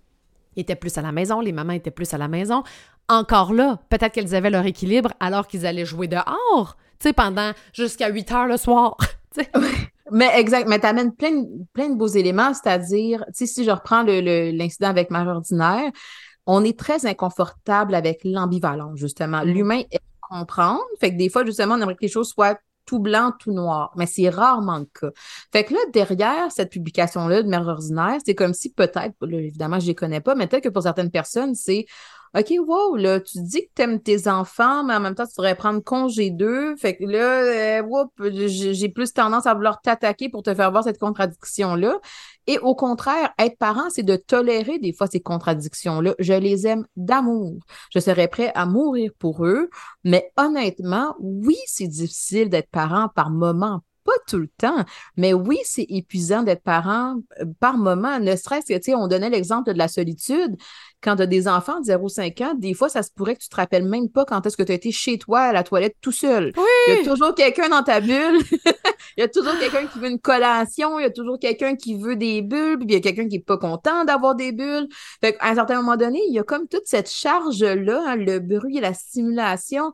[0.55, 2.63] Ils étaient plus à la maison, les mamans étaient plus à la maison.
[3.09, 7.51] Encore là, peut-être qu'elles avaient leur équilibre alors qu'ils allaient jouer dehors, tu sais, pendant
[7.73, 8.97] jusqu'à 8 heures le soir.
[10.11, 13.71] Mais exact, mais tu amènes plein, plein de beaux éléments, c'est-à-dire, tu sais, si je
[13.71, 15.91] reprends l'incident avec mère ordinaire,
[16.45, 19.39] on est très inconfortable avec l'ambivalence, justement.
[19.39, 19.53] Mm-hmm.
[19.53, 20.02] L'humain est
[20.39, 20.81] comprendre.
[20.99, 23.93] Fait que des fois, justement, on aimerait que les choses soient tout blanc, tout noir,
[23.95, 25.11] mais c'est rarement le cas.
[25.51, 29.87] Fait que là, derrière cette publication-là de Mère ordinaire, c'est comme si peut-être, évidemment, je
[29.87, 31.85] les connais pas, mais peut-être que pour certaines personnes, c'est
[32.35, 35.33] OK, wow, là, tu dis que tu aimes tes enfants, mais en même temps, tu
[35.37, 36.75] devrais prendre congé d'eux.
[36.77, 40.97] Fait que là, euh, j'ai plus tendance à vouloir t'attaquer pour te faire voir cette
[40.97, 41.99] contradiction-là.
[42.47, 46.15] Et au contraire, être parent, c'est de tolérer des fois ces contradictions-là.
[46.17, 47.59] Je les aime d'amour.
[47.93, 49.69] Je serais prêt à mourir pour eux.
[50.03, 54.85] Mais honnêtement, oui, c'est difficile d'être parent par moment, pas tout le temps,
[55.17, 59.07] mais oui, c'est épuisant d'être parent euh, par moment, ne serait-ce que, tu sais, on
[59.07, 60.55] donnait l'exemple de la solitude.
[61.01, 63.49] Quand tu as des enfants de 0-5 ans, des fois, ça se pourrait que tu
[63.49, 65.97] te rappelles même pas quand est-ce que tu as été chez toi à la toilette
[65.99, 66.53] tout seul.
[66.87, 68.39] Il y a toujours quelqu'un dans ta bulle.
[69.17, 70.99] il y a toujours quelqu'un qui veut une collation.
[70.99, 72.77] Il y a toujours quelqu'un qui veut des bulles.
[72.77, 74.87] Puis il y a quelqu'un qui est pas content d'avoir des bulles.
[75.19, 78.39] Fait qu'à un certain moment donné, il y a comme toute cette charge-là, hein, le
[78.39, 79.93] bruit et la stimulation.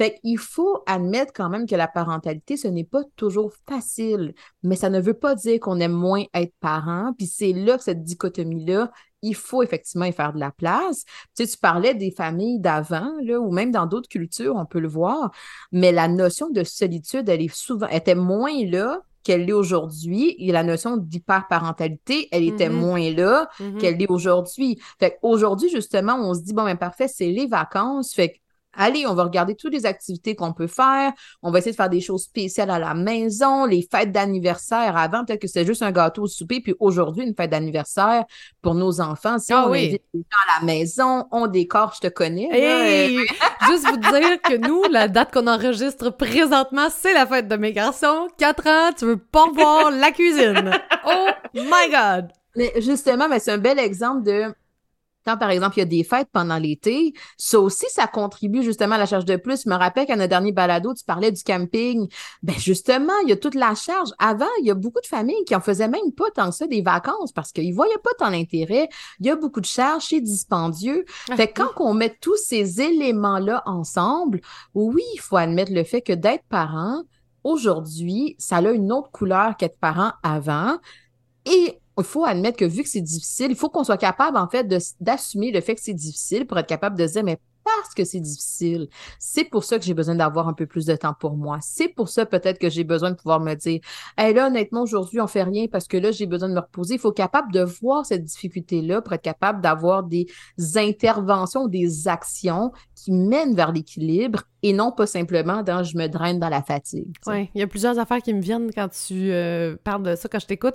[0.00, 4.32] Fait qu'il faut admettre quand même que la parentalité, ce n'est pas toujours facile,
[4.62, 7.12] mais ça ne veut pas dire qu'on aime moins être parent.
[7.18, 11.04] Puis c'est là que cette dichotomie-là, il faut effectivement y faire de la place.
[11.36, 14.80] Tu sais, tu parlais des familles d'avant, là, ou même dans d'autres cultures, on peut
[14.80, 15.32] le voir,
[15.70, 20.34] mais la notion de solitude, elle est souvent, était moins là qu'elle l'est aujourd'hui.
[20.38, 22.72] Et la notion d'hyperparentalité, elle était mm-hmm.
[22.72, 23.76] moins là mm-hmm.
[23.78, 24.80] qu'elle l'est aujourd'hui.
[24.98, 28.14] Fait qu'aujourd'hui, justement, on se dit, bon, ben parfait, c'est les vacances.
[28.14, 28.38] Fait que
[28.72, 31.12] Allez, on va regarder toutes les activités qu'on peut faire.
[31.42, 34.96] On va essayer de faire des choses spéciales à la maison, les fêtes d'anniversaire.
[34.96, 38.24] Avant, peut-être que c'était juste un gâteau au souper, puis aujourd'hui, une fête d'anniversaire
[38.62, 39.38] pour nos enfants.
[39.38, 42.48] Si ah on invite les gens à la maison, on décore, je te connais.
[43.68, 47.72] juste vous dire que nous, la date qu'on enregistre présentement, c'est la fête de mes
[47.72, 48.28] garçons.
[48.38, 50.70] Quatre ans, tu veux pas voir la cuisine.
[51.02, 52.28] Oh my God!
[52.56, 54.52] Mais justement, mais c'est un bel exemple de
[55.24, 58.94] quand, par exemple, il y a des fêtes pendant l'été, ça aussi, ça contribue justement
[58.94, 59.64] à la charge de plus.
[59.64, 62.08] Je me rappelle qu'à notre dernier balado, tu parlais du camping.
[62.42, 64.10] Ben justement, il y a toute la charge.
[64.18, 66.66] Avant, il y a beaucoup de familles qui en faisaient même pas tant que ça
[66.66, 68.88] des vacances parce qu'ils voyaient pas tant l'intérêt.
[69.20, 71.04] Il y a beaucoup de charges, c'est dispendieux.
[71.30, 74.40] Ah, fait que quand on met tous ces éléments-là ensemble,
[74.74, 77.02] oui, il faut admettre le fait que d'être parent,
[77.44, 80.78] aujourd'hui, ça a une autre couleur qu'être parent avant.
[81.46, 84.48] Et il faut admettre que vu que c'est difficile, il faut qu'on soit capable, en
[84.48, 84.66] fait,
[85.00, 88.20] d'assumer le fait que c'est difficile pour être capable de dire, mais parce que c'est
[88.20, 88.88] difficile.
[89.18, 91.58] C'est pour ça que j'ai besoin d'avoir un peu plus de temps pour moi.
[91.60, 93.80] C'est pour ça peut-être que j'ai besoin de pouvoir me dire,
[94.18, 96.94] hey, là, honnêtement, aujourd'hui, on fait rien parce que là, j'ai besoin de me reposer.
[96.94, 100.26] Il faut être capable de voir cette difficulté-là pour être capable d'avoir des
[100.76, 106.38] interventions, des actions qui mènent vers l'équilibre et non pas simplement dans je me draine
[106.38, 107.14] dans la fatigue.
[107.26, 110.28] Oui, il y a plusieurs affaires qui me viennent quand tu euh, parles de ça,
[110.28, 110.74] quand je t'écoute.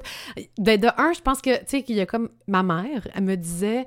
[0.57, 3.23] De, de un, je pense que, tu sais, qu'il y a comme ma mère, elle
[3.23, 3.85] me disait,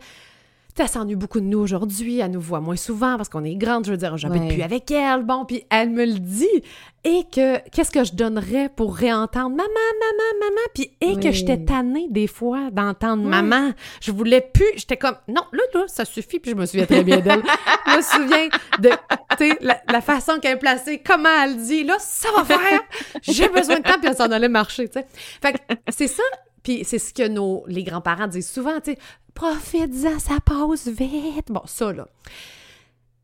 [0.81, 3.87] elle s'ennuie beaucoup de nous aujourd'hui, elle nous voit moins souvent parce qu'on est grande,
[3.87, 6.47] je veux dire, j'habite plus avec elle, bon, puis elle me le dit,
[7.05, 11.65] et que qu'est-ce que je donnerais pour réentendre maman, maman, maman, puis et que j'étais
[11.65, 16.39] tannée des fois d'entendre maman, je voulais plus, j'étais comme, non, là, là, ça suffit,
[16.39, 17.43] puis je me souviens très bien d'elle,
[17.87, 18.49] je me souviens
[18.81, 18.91] de,
[19.39, 22.81] tu sais, la, façon qu'elle est placée, comment elle dit, là, ça va faire,
[23.23, 25.07] j'ai besoin de temps, puis elle s'en allait marcher, tu sais.
[25.41, 26.23] Fait que c'est ça,
[26.63, 28.99] puis c'est ce que nos, les grands-parents disent souvent, tu sais,
[29.39, 31.51] profite-en, ça passe vite.
[31.51, 32.09] Bon, ça, là,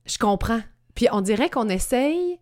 [0.06, 0.60] je comprends.
[0.94, 2.38] Puis on dirait qu'on essaye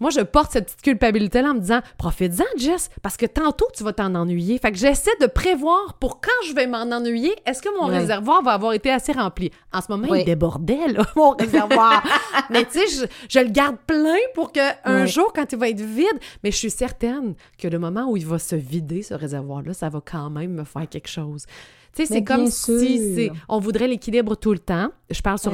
[0.00, 3.84] moi, je porte cette petite culpabilité-là en me disant Profite-en, Jess, parce que tantôt, tu
[3.84, 4.58] vas t'en ennuyer.
[4.58, 8.42] Fait que j'essaie de prévoir pour quand je vais m'en ennuyer, est-ce que mon réservoir
[8.42, 9.52] va avoir été assez rempli?
[9.72, 12.02] En ce moment, il débordait, là, mon réservoir.
[12.50, 15.80] mais tu sais, je, le garde plein pour que un jour, quand il va être
[15.80, 19.74] vide, mais je suis certaine que le moment où il va se vider, ce réservoir-là,
[19.74, 21.46] ça va quand même me faire quelque chose.
[21.94, 24.90] Tu sais, c'est comme si on voudrait l'équilibre tout le temps.
[25.10, 25.52] Je parle sur,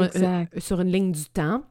[0.59, 1.62] sur une ligne du temps.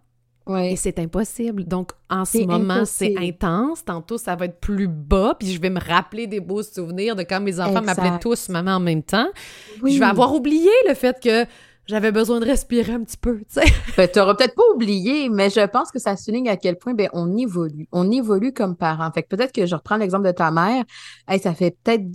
[0.58, 1.64] Et c'est impossible.
[1.66, 3.86] Donc, en ce moment, c'est intense.
[3.86, 5.36] Tantôt, ça va être plus bas.
[5.38, 8.72] Puis je vais me rappeler des beaux souvenirs de quand mes enfants m'appelaient tous maman
[8.74, 9.30] en même temps.
[9.78, 11.46] Je vais avoir oublié le fait que
[11.86, 13.64] j'avais besoin de respirer un petit peu, tu sais.
[13.98, 17.36] Ben, peut-être pas oublié, mais je pense que ça souligne à quel point, ben, on
[17.36, 17.88] évolue.
[17.92, 19.12] On évolue comme parents.
[19.12, 20.84] Fait que peut-être que je reprends l'exemple de ta mère.
[21.28, 22.12] Hey, ça fait peut-être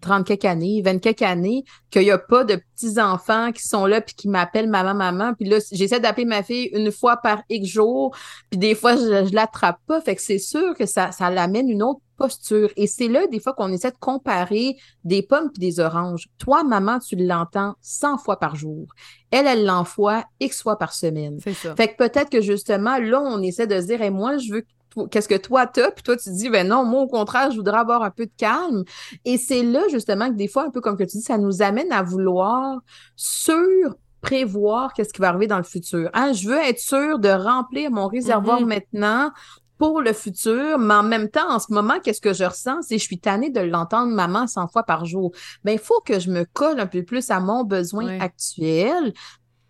[0.00, 4.00] 30 quelques années, 20 quelques années, qu'il n'y a pas de petits-enfants qui sont là
[4.00, 5.34] puis qui m'appellent maman, maman.
[5.34, 8.16] Puis là, j'essaie d'appeler ma fille une fois par X jours,
[8.50, 10.00] puis des fois, je, je l'attrape pas.
[10.00, 12.70] Fait que c'est sûr que ça, ça l'amène une autre posture.
[12.76, 16.28] Et c'est là, des fois, qu'on essaie de comparer des pommes puis des oranges.
[16.38, 18.86] Toi, maman, tu l'entends 100 fois par jour.
[19.30, 21.38] Elle, elle l'envoie X fois par semaine.
[21.40, 21.74] Ça.
[21.76, 24.64] Fait que peut-être que justement, là, on essaie de se dire, et moi, je veux
[25.10, 27.78] qu'est-ce que toi t'as, puis toi tu dis, ben non, moi au contraire, je voudrais
[27.78, 28.84] avoir un peu de calme.
[29.24, 31.62] Et c'est là justement que des fois, un peu comme que tu dis, ça nous
[31.62, 32.78] amène à vouloir
[33.16, 36.08] sur prévoir qu'est-ce qui va arriver dans le futur.
[36.14, 36.32] Hein?
[36.32, 38.68] Je veux être sûr de remplir mon réservoir Mhm.
[38.68, 39.30] maintenant
[39.76, 42.82] pour le futur, mais en même temps, en ce moment, qu'est-ce que je ressens?
[42.82, 45.32] C'est je suis tannée de l'entendre maman 100 fois par jour.
[45.64, 49.12] Ben, il faut que je me colle un peu plus à mon besoin actuel,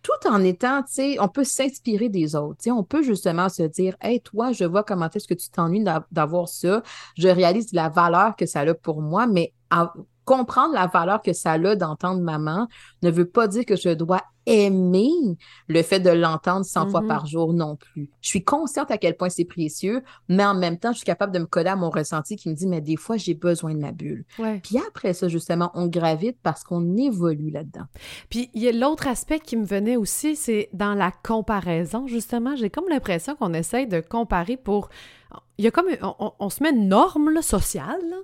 [0.05, 2.57] tout en étant, tu sais, on peut s'inspirer des autres.
[2.59, 5.49] Tu sais, on peut justement se dire, hey, toi, je vois comment est-ce que tu
[5.49, 6.83] t'ennuies d'a- d'avoir ça.
[7.17, 9.51] Je réalise la valeur que ça a pour moi, mais
[10.25, 12.67] comprendre la valeur que ça a d'entendre maman
[13.03, 15.09] ne veut pas dire que je dois aimer
[15.67, 17.07] le fait de l'entendre 100 fois Mhm.
[17.07, 18.09] par jour non plus.
[18.21, 21.33] Je suis consciente à quel point c'est précieux, mais en même temps, je suis capable
[21.33, 23.79] de me coller à mon ressenti qui me dit, mais des fois, j'ai besoin de
[23.79, 24.23] ma bulle.
[24.37, 24.59] Ouais.
[24.63, 27.85] Puis après ça, justement, on gravite parce qu'on évolue là-dedans.
[28.29, 32.55] Puis il y a l'autre aspect qui me venait aussi, c'est dans la comparaison, justement.
[32.55, 34.89] J'ai comme l'impression qu'on essaye de comparer pour.
[35.57, 35.87] Il y a comme.
[36.01, 38.17] On, on- on se met une norme là, sociale, là,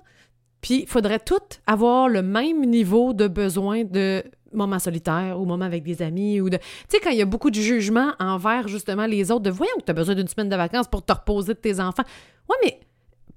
[0.62, 5.64] puis il faudrait toutes avoir le même niveau de besoin de moments solitaires ou moments
[5.64, 6.56] avec des amis ou de...
[6.56, 9.72] Tu sais, quand il y a beaucoup de jugement envers, justement, les autres, de voyons
[9.78, 12.04] que tu as besoin d'une semaine de vacances pour te reposer de tes enfants.
[12.48, 12.80] Ouais, mais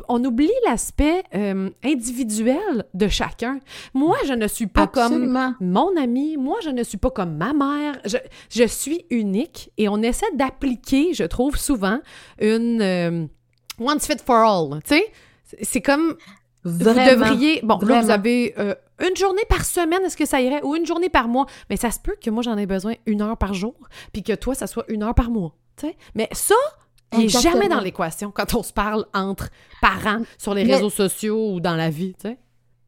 [0.08, 3.60] on oublie l'aspect euh, individuel de chacun.
[3.94, 7.54] Moi, je ne suis pas comme mon ami, moi, je ne suis pas comme ma
[7.54, 7.98] mère.
[8.06, 8.18] Je,
[8.50, 12.00] je suis unique et on essaie d'appliquer, je trouve souvent,
[12.40, 13.26] une euh,
[13.80, 14.82] one fit for all.
[14.84, 15.12] Tu sais,
[15.62, 16.18] c'est comme
[16.66, 17.04] Vraiment.
[17.16, 17.62] vous devriez.
[17.64, 18.74] Bon, là, vous avez euh,
[19.08, 20.62] une journée par semaine, est-ce que ça irait?
[20.64, 21.46] Ou une journée par mois?
[21.70, 23.76] Mais ça se peut que moi, j'en ai besoin une heure par jour,
[24.12, 25.56] puis que toi, ça soit une heure par mois.
[26.16, 26.56] Mais ça,
[27.14, 29.50] il n'est jamais dans l'équation quand on se parle entre
[29.82, 32.16] parents sur les Mais- réseaux sociaux ou dans la vie.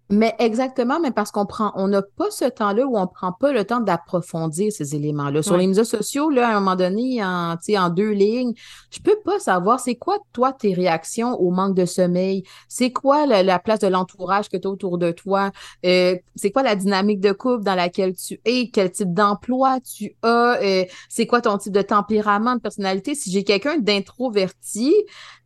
[0.09, 3.51] Mais exactement, mais parce qu'on prend, on n'a pas ce temps-là où on prend pas
[3.51, 5.43] le temps d'approfondir ces éléments-là.
[5.43, 5.59] Sur Ouais.
[5.59, 8.53] les médias sociaux, là, à un moment donné, en, tu sais, en deux lignes,
[8.89, 12.43] je peux pas savoir c'est quoi, toi, tes réactions au manque de sommeil?
[12.69, 15.51] C'est quoi la, la place de l'entourage que tu as autour de toi?
[15.85, 18.69] Euh, c'est quoi la dynamique de couple dans laquelle tu es?
[18.69, 20.57] Quel type d'emploi tu as?
[20.63, 23.13] Euh, c'est quoi ton type de tempérament, de personnalité?
[23.13, 24.93] Si j'ai quelqu'un d'introverti,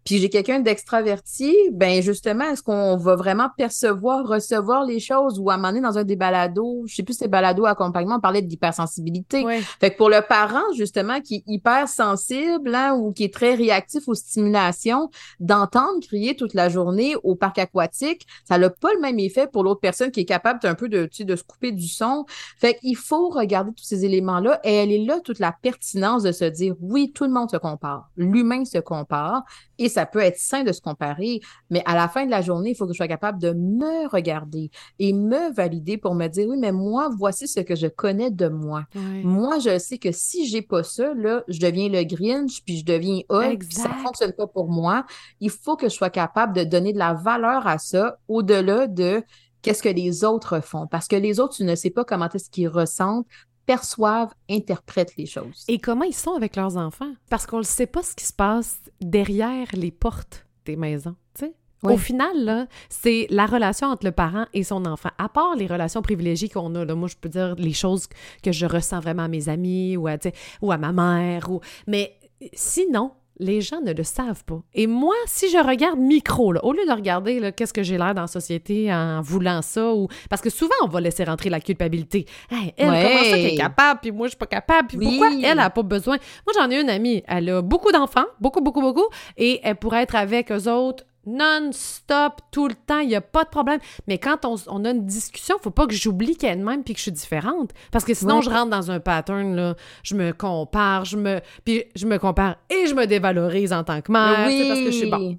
[0.03, 5.49] puis j'ai quelqu'un d'extraverti, ben justement, est-ce qu'on va vraiment percevoir, recevoir les choses ou
[5.49, 8.15] à un moment donné dans un des balados, je sais plus si c'est balado accompagnement,
[8.15, 9.43] on parlait d'hypersensibilité.
[9.43, 9.61] Ouais.
[9.79, 13.53] Fait que pour le parent, justement, qui est hyper sensible hein, ou qui est très
[13.55, 15.09] réactif aux stimulations,
[15.39, 19.63] d'entendre crier toute la journée au parc aquatique, ça n'a pas le même effet pour
[19.63, 22.25] l'autre personne qui est capable un peu de, tu sais, de se couper du son.
[22.57, 26.31] Fait qu'il faut regarder tous ces éléments-là et elle est là toute la pertinence de
[26.31, 28.09] se dire, oui, tout le monde se compare.
[28.17, 29.43] L'humain se compare
[29.77, 32.71] et ça peut être sain de se comparer, mais à la fin de la journée,
[32.71, 36.47] il faut que je sois capable de me regarder et me valider pour me dire,
[36.47, 38.85] oui, mais moi, voici ce que je connais de moi.
[38.95, 42.85] Moi, je sais que si j'ai pas ça, là, je deviens le Grinch, puis je
[42.85, 45.05] deviens Hulk, puis ça fonctionne pas pour moi.
[45.39, 49.23] Il faut que je sois capable de donner de la valeur à ça au-delà de
[49.61, 50.87] qu'est-ce que les autres font.
[50.87, 53.27] Parce que les autres, tu ne sais pas comment est-ce qu'ils ressentent,
[53.71, 55.63] perçoivent, interprètent les choses.
[55.69, 57.13] Et comment ils sont avec leurs enfants?
[57.29, 61.15] Parce qu'on ne sait pas ce qui se passe derrière les portes des maisons.
[61.33, 61.55] tu sais?
[61.81, 61.93] Ouais.
[61.93, 65.09] Au final, c'est la relation entre le parent et son enfant.
[65.17, 68.07] À part les relations privilégiées qu'on a, là, moi, je peux dire les choses
[68.43, 70.17] que je ressens vraiment à mes amis ou à,
[70.61, 71.49] ou à ma mère.
[71.49, 71.61] Ou...
[71.87, 72.19] Mais
[72.53, 74.61] sinon, les gens ne le savent pas.
[74.73, 78.13] Et moi, si je regarde micro, là, au lieu de regarder qu'est-ce que j'ai l'air
[78.13, 81.59] dans la société en voulant ça, ou parce que souvent, on va laisser rentrer la
[81.59, 82.25] culpabilité.
[82.49, 83.03] Hey, elle, Ouais.
[83.03, 85.05] comment ça qu'elle est capable, puis moi, je suis pas capable, puis Oui.
[85.05, 86.17] pourquoi elle a pas besoin?
[86.45, 90.03] Moi, j'en ai une amie, elle a beaucoup d'enfants, beaucoup, beaucoup, beaucoup, et elle pourrait
[90.03, 93.79] être avec eux autres non-stop, tout le temps, il n'y a pas de problème.
[94.07, 96.83] Mais quand on, on a une discussion, faut pas que j'oublie qu'elle est de même
[96.83, 97.71] puis que je suis différente.
[97.91, 101.39] Parce que sinon, je rentre dans un pattern, là, je me compare, je me...
[101.63, 104.91] Puis je me compare et je me dévalorise en tant que mère, sais, parce que
[104.91, 105.37] je suis bon.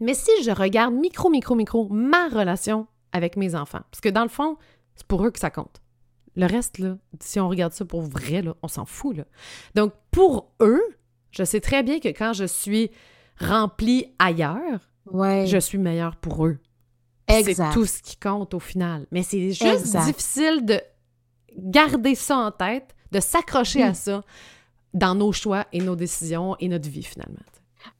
[0.00, 4.22] Mais si je regarde micro, micro, micro, ma relation avec mes enfants, parce que dans
[4.22, 4.56] le fond,
[4.96, 5.80] c'est pour eux que ça compte.
[6.34, 9.16] Le reste, là, si on regarde ça pour vrai, là, on s'en fout.
[9.16, 9.24] Là.
[9.74, 10.82] Donc, pour eux,
[11.30, 12.90] je sais très bien que quand je suis
[13.38, 15.46] remplie ailleurs, Ouais.
[15.46, 16.58] je suis meilleure pour eux.
[17.28, 19.06] C'est tout ce qui compte au final.
[19.10, 20.04] Mais c'est juste Exact.
[20.04, 20.80] difficile de
[21.56, 23.94] garder ça en tête de s'accrocher à Oui.
[23.94, 24.22] ça
[24.92, 27.40] dans nos choix et nos décisions et notre vie, finalement.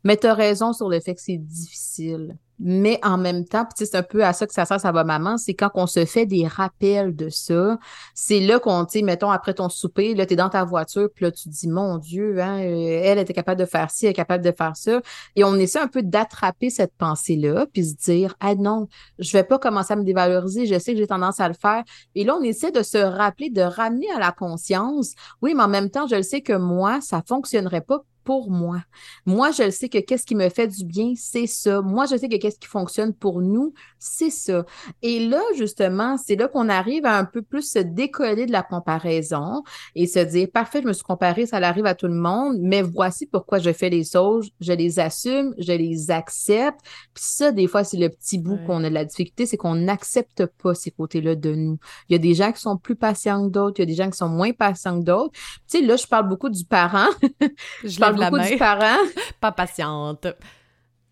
[0.04, 2.36] Mais tu as raison sur le fait que c'est difficile.
[2.58, 5.36] Mais en même temps, c'est un peu à ça que ça sert, ça va maman,
[5.36, 7.78] c'est quand on se fait des rappels de ça,
[8.14, 11.24] c'est là qu'on, tu mettons, après ton souper, là, tu es dans ta voiture, puis
[11.24, 14.14] là, tu dis, mon Dieu, hein, euh, elle était capable de faire ci, elle est
[14.14, 15.00] capable de faire ça.
[15.34, 18.88] Et on essaie un peu d'attraper cette pensée-là, puis se dire, ah non,
[19.18, 21.82] je vais pas commencer à me dévaloriser, je sais que j'ai tendance à le faire.
[22.14, 25.68] Et là, on essaie de se rappeler, de ramener à la conscience, oui, mais en
[25.68, 28.82] même temps, je le sais que moi, ça fonctionnerait pas pour moi.
[29.26, 31.80] Moi, je sais que qu'est-ce qui me fait du bien, c'est ça.
[31.82, 34.64] Moi, je sais que qu'est-ce qui fonctionne pour nous, c'est ça.
[35.02, 38.62] Et là, justement, c'est là qu'on arrive à un peu plus se décoller de la
[38.62, 39.62] comparaison
[39.94, 42.82] et se dire, parfait, je me suis comparée, ça arrive à tout le monde, mais
[42.82, 46.80] voici pourquoi je fais les choses, je les assume, je les accepte.
[47.14, 48.64] Puis ça, des fois, c'est le petit bout Ouais.
[48.66, 51.78] qu'on a de la difficulté, c'est qu'on n'accepte pas ces côtés-là de nous.
[52.08, 53.94] Il y a des gens qui sont plus patients que d'autres, il y a des
[53.94, 55.32] gens qui sont moins patients que d'autres.
[55.70, 57.08] Tu sais, là, je parle beaucoup du parent,
[57.84, 58.98] Je je parle la beaucoup main, du parent.
[59.40, 60.26] pas patiente.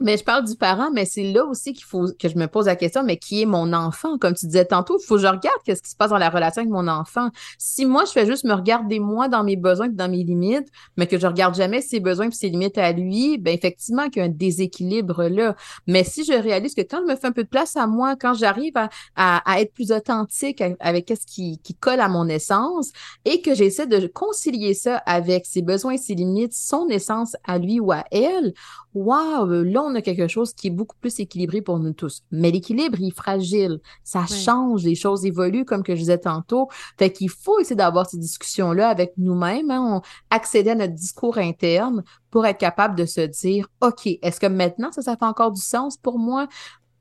[0.00, 2.66] Mais je parle du parent, mais c'est là aussi qu'il faut que je me pose
[2.66, 4.16] la question, mais qui est mon enfant?
[4.18, 6.30] Comme tu disais tantôt, il faut que je regarde qu'est-ce qui se passe dans la
[6.30, 7.28] relation avec mon enfant.
[7.58, 10.68] Si moi, je fais juste me regarder moi dans mes besoins et dans mes limites,
[10.96, 14.22] mais que je regarde jamais ses besoins et ses limites à lui, ben effectivement qu'il
[14.22, 15.54] y a un déséquilibre là.
[15.86, 18.16] Mais si je réalise que quand je me fais un peu de place à moi,
[18.16, 22.90] quand j'arrive à, à, être plus authentique avec qu'est-ce qui, qui colle à mon essence
[23.24, 27.80] et que j'essaie de concilier ça avec ses besoins ses limites, son essence à lui
[27.80, 28.54] ou à elle,
[28.92, 32.22] Wow, là, on a quelque chose qui est beaucoup plus équilibré pour nous tous.
[32.32, 33.78] Mais l'équilibre, il est fragile.
[34.02, 34.36] Ça Oui.
[34.36, 36.68] change, les choses évoluent, comme que je disais tantôt.
[36.98, 41.38] Fait qu'il faut essayer d'avoir ces discussions-là avec nous-mêmes, hein, on- accéder à notre discours
[41.38, 45.52] interne pour être capable de se dire, OK, est-ce que maintenant, ça, ça fait encore
[45.52, 46.48] du sens pour moi?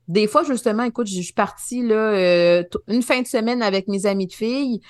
[0.06, 4.06] Des fois, justement, écoute, je suis partie là, euh, une fin de semaine avec mes
[4.06, 4.80] amis de filles.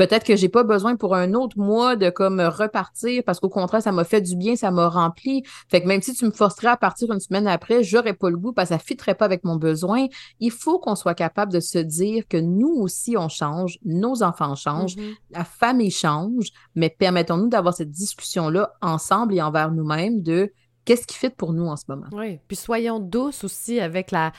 [0.00, 3.82] Peut-être que j'ai pas besoin pour un autre mois de comme repartir parce qu'au contraire,
[3.82, 5.42] ça m'a fait du bien, ça m'a rempli.
[5.68, 8.38] Fait que même si tu me forcerais à partir une semaine après, j'aurais pas le
[8.38, 10.06] goût parce que ça fitterait pas avec mon besoin.
[10.38, 14.54] Il faut qu'on soit capable de se dire que nous aussi, on change, nos enfants
[14.54, 15.14] changent, Mhm.
[15.32, 20.50] la famille change, mais permettons-nous d'avoir cette discussion-là ensemble et envers nous-mêmes de
[20.86, 22.06] qu'est-ce qui fit pour nous en ce moment.
[22.12, 24.32] Oui, puis soyons douces aussi avec la,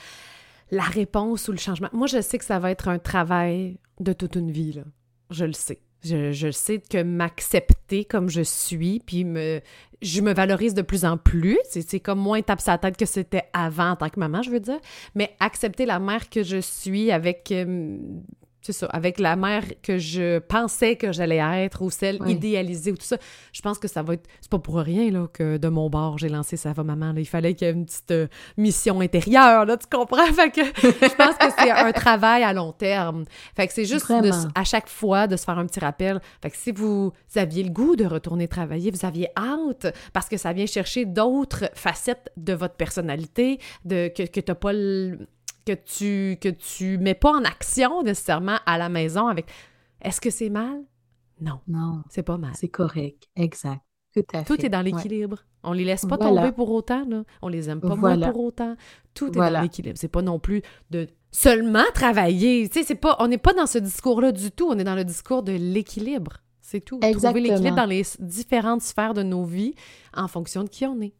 [0.72, 1.88] la réponse ou le changement.
[1.92, 4.82] Moi, je sais que ça va être un travail de toute une vie, là.
[5.32, 5.80] Je le sais.
[6.04, 9.60] Je, je sais que m'accepter comme je suis, puis me,
[10.02, 11.58] je me valorise de plus en plus.
[11.70, 14.60] C'est comme moins tape sa tête que c'était avant en tant que maman, je veux
[14.60, 14.80] dire.
[15.14, 17.52] Mais accepter la mère que je suis avec...
[17.52, 17.98] euh,
[18.62, 22.32] c'est ça, avec la mère que je pensais que j'allais être ou celle Oui.
[22.32, 23.16] idéalisée ou tout ça.
[23.52, 24.26] Je pense que ça va être.
[24.40, 27.12] C'est pas pour rien là, que de mon bord, j'ai lancé Ça va maman.
[27.12, 27.20] là.
[27.20, 30.24] Il fallait qu'il y ait une petite euh, mission intérieure, là, tu comprends?
[30.32, 33.24] Fait que je pense que c'est un travail à long terme.
[33.56, 36.20] Fait que c'est juste de à chaque fois de se faire un petit rappel.
[36.40, 40.36] Fait que si vous aviez le goût de retourner travailler, vous aviez hâte parce que
[40.36, 45.26] ça vient chercher d'autres facettes de votre personnalité, de que, que t'as pas le-
[45.64, 49.46] que tu que tu mets pas en action nécessairement à la maison avec
[50.00, 50.82] est-ce que c'est mal?
[51.40, 52.52] Non, Non, c'est pas mal.
[52.54, 53.28] c'est correct.
[53.36, 53.80] Exact.
[54.14, 54.66] Tout à Tout fait.
[54.66, 54.84] est dans Ouais.
[54.90, 55.38] l'équilibre.
[55.64, 56.42] On les laisse pas Voilà.
[56.42, 57.22] tomber pour autant, là.
[57.40, 58.16] On les aime pas Voilà.
[58.26, 58.76] moins pour autant.
[59.14, 59.58] Tout est Voilà.
[59.58, 59.96] dans l'équilibre.
[59.98, 62.68] C'est pas non plus de seulement travailler.
[62.68, 64.66] Tu sais, c'est pas, on n'est pas dans ce discours-là du tout.
[64.68, 66.38] On est dans le discours de l'équilibre.
[66.60, 66.98] C'est tout.
[67.00, 69.74] Trouver l'équilibre dans les différentes sphères de nos vies
[70.14, 71.14] en fonction de qui on est.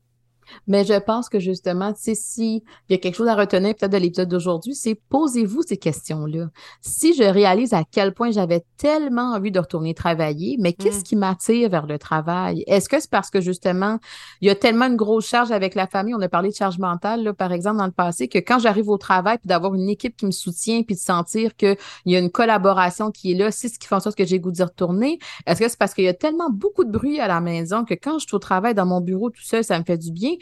[0.67, 3.75] Mais je pense que justement, tu sais, si il y a quelque chose à retenir
[3.75, 6.49] peut-être de l'épisode d'aujourd'hui, c'est posez-vous ces questions-là.
[6.81, 11.03] Si je réalise à quel point j'avais tellement envie de retourner travailler, mais qu'est-ce Mm.
[11.03, 12.65] qui m'attire vers le travail?
[12.67, 13.99] Est-ce que c'est parce que justement,
[14.41, 16.79] il y a tellement une grosse charge avec la famille, on a parlé de charge
[16.79, 19.89] mentale, là, par exemple, dans le passé, que quand j'arrive au travail, puis d'avoir une
[19.89, 23.51] équipe qui me soutient, puis de sentir qu'il y a une collaboration qui est là,
[23.51, 25.19] c'est ce qui fait en sorte que j'ai goût d'y retourner.
[25.47, 27.95] Est-ce que c'est parce qu'il y a tellement beaucoup de bruit à la maison que
[27.95, 30.33] quand je suis au travail dans mon bureau tout seul, ça me fait du bien?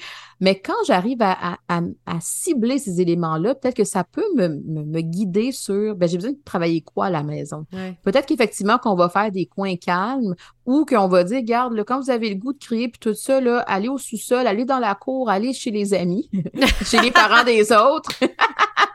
[0.41, 4.49] Mais quand j'arrive à, à- à- à cibler ces éléments-là, peut-être que ça peut me,
[4.49, 7.67] me- me guider sur, ben, j'ai besoin de travailler quoi à la maison?
[7.73, 7.99] Ouais.
[8.03, 10.35] Peut-être qu'effectivement qu'on va faire des coins calmes
[10.65, 13.15] ou qu'on va dire, garde, là, quand vous avez le goût de crier puis tout
[13.15, 16.31] ça, là, allez au sous-sol, allez dans la cour, allez chez les amis,
[16.85, 18.13] chez les parents des autres.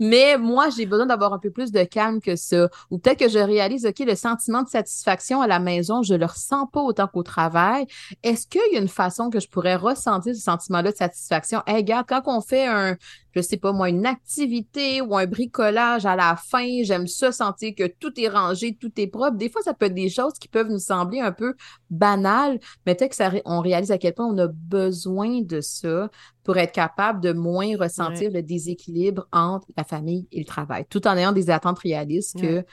[0.00, 2.68] Mais moi, j'ai besoin d'avoir un peu plus de calme que ça.
[2.90, 6.26] Ou peut-être que je réalise, OK, le sentiment de satisfaction à la maison, je le
[6.26, 7.86] ressens pas autant qu'au travail.
[8.22, 11.62] Est-ce qu'il y a une façon que je pourrais ressentir ce sentiment-là de satisfaction?
[11.66, 12.96] Hey, regarde, quand on fait un,
[13.34, 17.74] je sais pas moi, une activité ou un bricolage à la fin, j'aime ça sentir
[17.76, 19.36] que tout est rangé, tout est propre.
[19.36, 21.54] Des fois, ça peut être des choses qui peuvent nous sembler un peu
[21.90, 25.60] banales, mais peut-être que ça, ré- on réalise à quel point on a besoin de
[25.60, 26.10] ça
[26.42, 31.06] pour être capable de moins ressentir le déséquilibre entre la famille et le travail, tout
[31.06, 32.64] en ayant des attentes réalistes que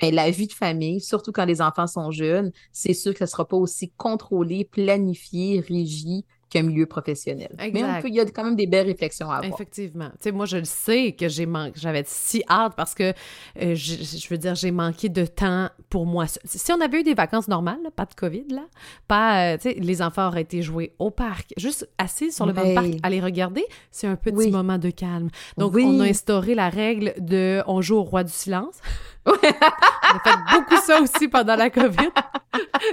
[0.00, 3.24] ben, la vie de famille, surtout quand les enfants sont jeunes, c'est sûr que ça
[3.24, 7.54] ne sera pas aussi contrôlé, planifié, régi qu'un milieu professionnel.
[7.58, 7.72] Mais
[8.04, 9.54] il y a quand même des belles réflexions à avoir.
[9.54, 10.10] Effectivement.
[10.14, 13.14] Tu sais, moi, je le sais que j'ai j'avais si hâte parce que,
[13.62, 16.26] euh, je, veux dire, j'ai manqué de temps pour moi.
[16.44, 18.64] Si on avait eu des vacances normales, pas de COVID, là,
[19.06, 22.52] pas, euh, tu sais, les enfants auraient été joués au parc, juste assis sur le
[22.52, 25.30] banc de parc à les regarder, c'est un petit moment de calme.
[25.56, 28.80] Donc, on a instauré la règle de on joue au roi du silence.
[29.26, 32.10] On a fait beaucoup ça aussi pendant la COVID.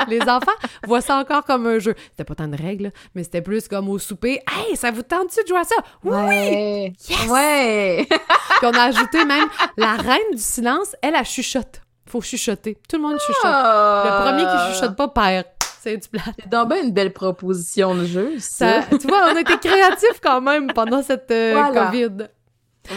[0.08, 0.52] les enfants
[0.86, 1.96] voient ça encore comme un jeu.
[2.12, 4.42] C'était pas tant de règles, mais c'était plus comme au souper.
[4.52, 5.76] Hey, ça vous tente-tu de jouer à ça?
[6.04, 6.14] Oui!
[6.14, 6.94] Ouais!
[7.30, 8.08] Ouais!
[8.08, 9.48] Puis on a ajouté même
[9.78, 11.82] la reine du silence, elle, a chuchote.
[12.08, 12.78] Faut chuchoter.
[12.90, 13.44] Tout le monde chuchote.
[13.44, 15.46] Le premier qui chuchote pas perd.
[15.82, 16.22] C'est du plat.
[16.40, 18.82] C'est donc bien une belle proposition de jeu, ça.
[18.90, 22.28] tu vois, on a été créatifs quand même pendant cette euh, COVID.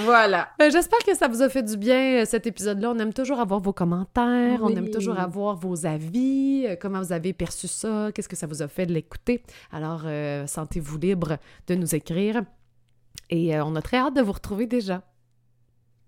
[0.05, 0.49] Voilà.
[0.61, 2.91] Euh, j'espère que ça vous a fait du bien, euh, cet épisode-là.
[2.91, 7.13] On aime toujours avoir vos commentaires, on aime toujours avoir vos avis, euh, comment vous
[7.13, 9.43] avez perçu ça, qu'est-ce que ça vous a fait de l'écouter.
[9.73, 10.03] Alors,
[10.47, 12.43] sentez-vous libre de nous écrire.
[13.29, 15.03] Et on a très hâte de vous retrouver déjà.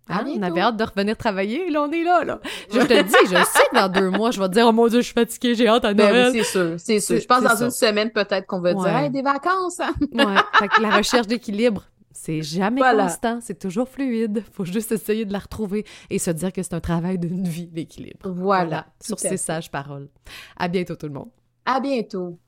[0.08, 0.24] Hein?
[0.26, 2.40] On avait hâte de revenir travailler, là, on est là, là.
[2.72, 4.88] Je te dis, je sais que dans deux mois, je vais te dire, oh mon
[4.88, 6.32] Dieu, je suis fatiguée, j'ai hâte à ben Noël.
[6.32, 7.20] c'est sûr, c'est sûr.
[7.20, 9.80] Je pense dans une semaine, peut-être qu'on va dire, hey, des vacances!
[9.80, 9.94] Hein?
[10.12, 10.24] ouais,
[10.58, 11.84] fait que la recherche d'équilibre,
[12.14, 14.42] c'est jamais constant, c'est toujours fluide.
[14.52, 17.70] Faut juste essayer de la retrouver et se dire que c'est un travail d'une vie,
[17.72, 18.30] l'équilibre.
[18.30, 18.86] Voilà.
[19.00, 20.08] Sur ces sages paroles.
[20.56, 21.30] À bientôt tout le monde.
[21.64, 22.38] À bientôt.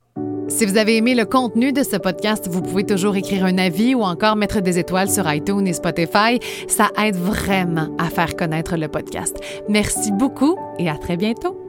[0.47, 3.95] Si vous avez aimé le contenu de ce podcast, vous pouvez toujours écrire un avis
[3.95, 6.39] ou encore mettre des étoiles sur iTunes et Spotify.
[6.67, 9.37] Ça aide vraiment à faire connaître le podcast.
[9.67, 11.64] Merci beaucoup et à très bientôt.